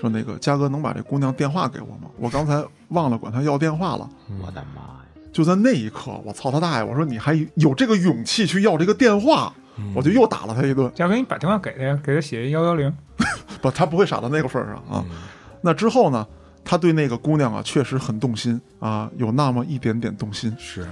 [0.00, 2.10] 说那个嘉哥能把这姑娘电话给我吗？
[2.18, 4.08] 我刚才忘了管她要电话了。
[4.40, 5.00] 我的妈呀！
[5.32, 6.84] 就在那一刻，我操他大爷！
[6.84, 9.52] 我说你还有这个勇气去要这个电话，
[9.94, 10.90] 我就又打了他一顿。
[10.94, 12.92] 嘉哥，你把电话给他呀，给他写幺幺零。
[13.60, 15.04] 不，他不会傻到那个份儿上啊。
[15.10, 15.16] 嗯
[15.62, 16.24] 那之后呢，
[16.64, 20.54] 他对那个姑娘啊确实很动心啊，有那么一点点动心。
[20.58, 20.86] 是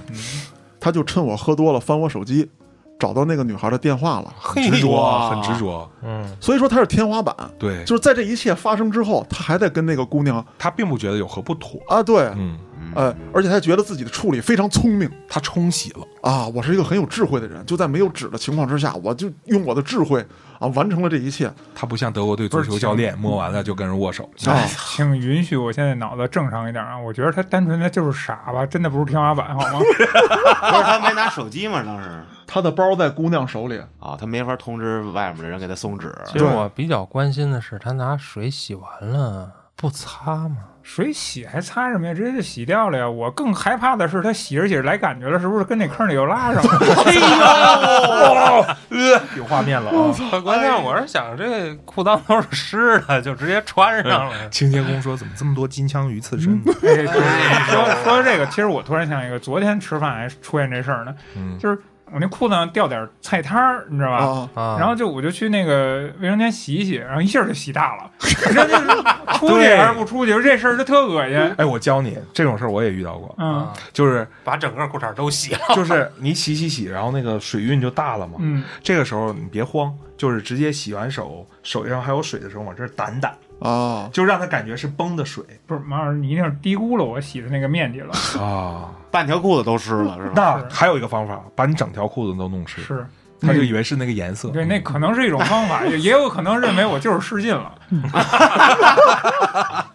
[0.81, 2.51] 他就趁我喝多了翻我手机，
[2.99, 4.33] 找到那个女孩的电话了。
[4.39, 12.59] 很执着啊，很执着，嗯，所以说他是天花板，对，就是在这一切发生之后，他还在跟那个姑娘他并不觉得有何不妥，啊，对，嗯，
[12.95, 20.25] 呃，而且他觉得自己的处理非常聪明他冲洗了，啊，我是一个很有智慧的人，就在没有纸的情况之下，我就用我的智慧
[20.59, 21.53] 啊完成了这一切。
[21.75, 26.99] 他不像德国队足球教练摸完了就跟人握手，啊，请允许我现在脑子正常一点啊！
[26.99, 29.79] 我觉得他单纯的就是傻吧，真的不是天花板，好吗？
[29.83, 31.83] 不是他没拿手机吗？
[31.85, 32.09] 当时
[32.47, 36.15] 他的包在姑娘手里，啊，他没法通知外面的人给他送纸。
[36.27, 40.57] 其实我比较关心的是，他拿水洗完了不擦吗？
[40.83, 42.13] 水洗还擦什么呀？
[42.13, 43.09] 直接就洗掉了呀！
[43.09, 48.77] 我更害怕的是他洗着洗着来感觉了，是不是跟那坑里又拉上了？
[49.35, 50.41] 有画面了啊！
[50.41, 54.49] 关键我是想，这裤裆都是湿的，就直接穿上了。
[54.51, 61.79] 清洁工说：“怎么这么多金枪鱼刺身？”说说到这个，其实我突然想一个，昨天吃饭还出现这事儿呢，嗯就是
[62.15, 64.77] 我那裤子上掉点菜汤儿，你知道吧？
[64.79, 68.09] 然后就我就去那个卫生间洗一洗，然后一下就洗大了。
[69.35, 70.31] 出去还是不出去？
[70.41, 71.37] 这事儿就特恶心。
[71.59, 75.61] 哎，我教你这种事儿，我也遇到过，嗯就是把整个裤衩都洗了。
[75.75, 78.35] 就是你洗洗洗，然后那个水晕就大了嘛。
[78.39, 88.15] 嗯，这个时候你别慌，就是直接洗完手，手上还有水的时候往这儿掸掸，啊，就让他感觉是崩的水不是马老师，你一定是低估了我洗的那个面积了。
[88.41, 88.93] 啊。
[89.15, 90.33] 半条裤子都湿了，是吧？
[90.35, 93.07] 那还有一个方法，把你整条裤子都弄湿，是，
[93.41, 94.49] 他就以为是那个颜色。
[94.49, 97.73] 对，那可能是一种方法， 也也有可能认为我就是失禁了。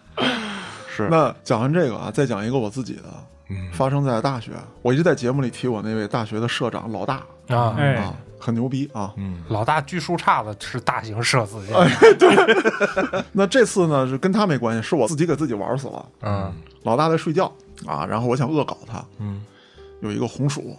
[0.88, 3.02] 是那讲完这个啊，再讲一个我自己的，
[3.50, 4.52] 嗯，发生在大学。
[4.80, 7.16] 我一直在节目里提我那位大学的社长老大
[7.48, 9.12] 啊，哎啊，很牛逼啊。
[9.16, 13.24] 嗯老大锯树杈子是大型社死哎线。
[13.32, 16.06] 那这次呢是跟他没关系，是我自己给自己玩死了。
[16.22, 16.50] 嗯，
[16.84, 17.52] 老大在睡觉
[17.86, 19.42] 啊，然后我想恶搞他，嗯，
[20.00, 20.76] 有一个红薯，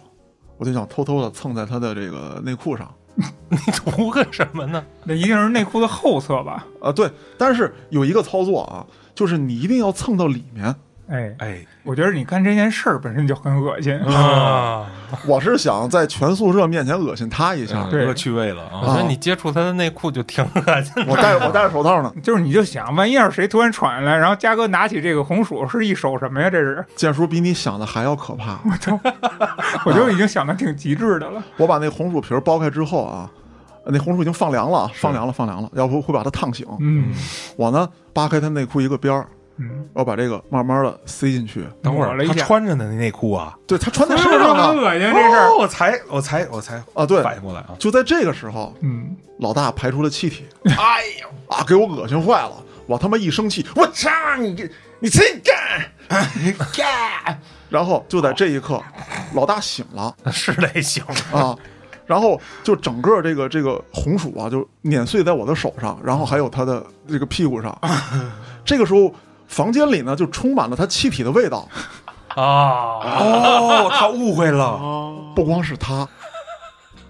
[0.56, 2.92] 我就想偷偷的蹭在他的这个内裤上
[3.50, 4.84] 你图个什么呢？
[5.04, 6.66] 那一定是内裤的后侧吧？
[6.80, 6.90] 啊。
[6.90, 10.74] 对，但是有一个操作啊，就是你一定要蹭到里面。
[11.08, 13.94] 哎，哎，我觉得你干这件事儿本身就很恶心。
[14.00, 14.86] 啊，
[15.26, 17.86] 我是想在全宿舍面前恶心他一下。
[17.90, 18.80] 对恶趣味了啊！
[18.82, 21.04] 我觉得你接触他的内裤就挺恶心的。
[21.12, 26.48] 我戴我戴着手套呢， 就是你就想，万一要是谁突然闯进来，然后嘉哥拿起这个红薯，是一手什么呀？
[26.48, 28.58] 这是，剑叔比你想的还要可怕。
[29.84, 31.42] 我就已经想的挺极致的了。
[31.56, 33.28] 我把那红薯皮儿剥开之后啊，
[33.86, 36.66] 那红薯已经放凉了，啊，放凉了，放凉了，要不会把它烫醒。
[36.80, 37.12] 嗯
[37.56, 39.26] 我呢，扒开他内裤一个边儿，
[39.56, 41.64] 嗯，要把这个慢慢的塞进去。
[41.82, 47.70] 等会儿他穿着的那内裤啊，对他穿在是不是身上了很恶心这事我才我才我才啊，对，反应过来啊！
[47.78, 52.52] 就在这个时候，嗯，老大排出了气体，哎呀啊，给我恶心坏了！
[52.86, 54.68] 我他妈一生气，我操你这
[54.98, 55.88] 你这干
[56.74, 57.40] 干！
[57.70, 58.82] 然后就在这一刻，
[59.34, 61.02] 老大醒了是得行。
[61.32, 61.56] 啊，
[62.04, 67.76] 然后就整个这个这个红薯啊，就碾碎在我的手上，然后还有他的这个屁股上。
[68.64, 69.14] 这个时候，
[69.52, 71.68] 房间里呢就充满了他气体的味道，
[72.28, 74.80] 啊，哦，他误会了，
[75.36, 76.08] 不光是他，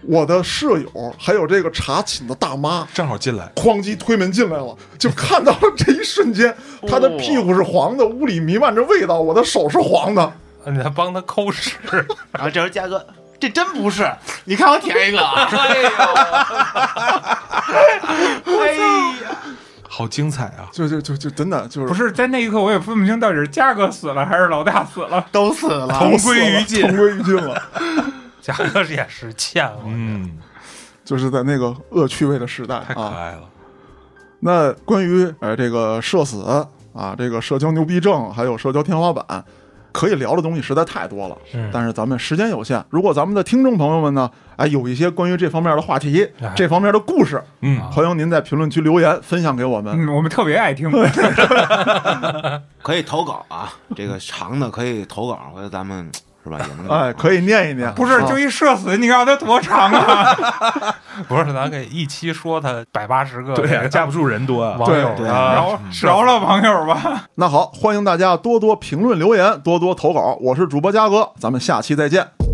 [0.02, 2.86] 我的舍友还有这个查寝的大妈。
[2.92, 6.52] 正好进来，哐叽推门进来了，就看到了这一瞬间，
[6.88, 10.32] 他的屁股是黄的，屋里弥漫着味道，我的手是黄的。
[10.66, 11.76] 你还帮他抠屎。
[12.32, 13.06] 然后这时候嘉哥，
[13.38, 14.12] 这真不是，
[14.44, 15.48] 你看我舔一个啊，
[18.44, 19.14] 哎呀，
[20.02, 20.66] 好精彩啊！
[20.72, 25.24] 就就就就真的就是不是在那一刻，我也分不清到底是嘉哥死了还是老大死了。
[25.30, 27.62] 都死了，同归于尽同归于尽了。
[28.42, 29.78] 嘉哥也是欠了。
[29.86, 30.38] 嗯，
[31.04, 32.84] 就是在那个恶趣味的时代啊。
[32.88, 33.42] 太可爱了。
[34.40, 36.42] 那关于呃这个社死
[36.92, 39.44] 啊，这个社交牛逼症，还有社交天花板，
[39.92, 41.36] 可以聊的东西实在太多了。
[41.54, 49.94] 嗯但是咱们时间有限，如果咱们的听众朋友们呢，哎，有一些关于这方面的话题、哎这方面的故事，嗯，欢迎您在评论区留言分享给我们。
[49.96, 50.90] 嗯，我们特别爱听。
[52.82, 56.10] 可以投稿啊，这个长的可以投稿，回头咱们
[56.44, 60.34] 是吧也能哎，可以念一念，不是，啊就一社死，你让他多长啊？
[61.28, 64.76] 不是，咱给一期说他百八十个对呀，架不住人多啊。
[64.78, 67.24] 网友对啊，饶饶了网友吧。
[67.36, 70.36] 那好，欢迎大家多多评论留言，多多投稿。
[70.40, 72.51] 我是主播嘉哥，咱们下期再见。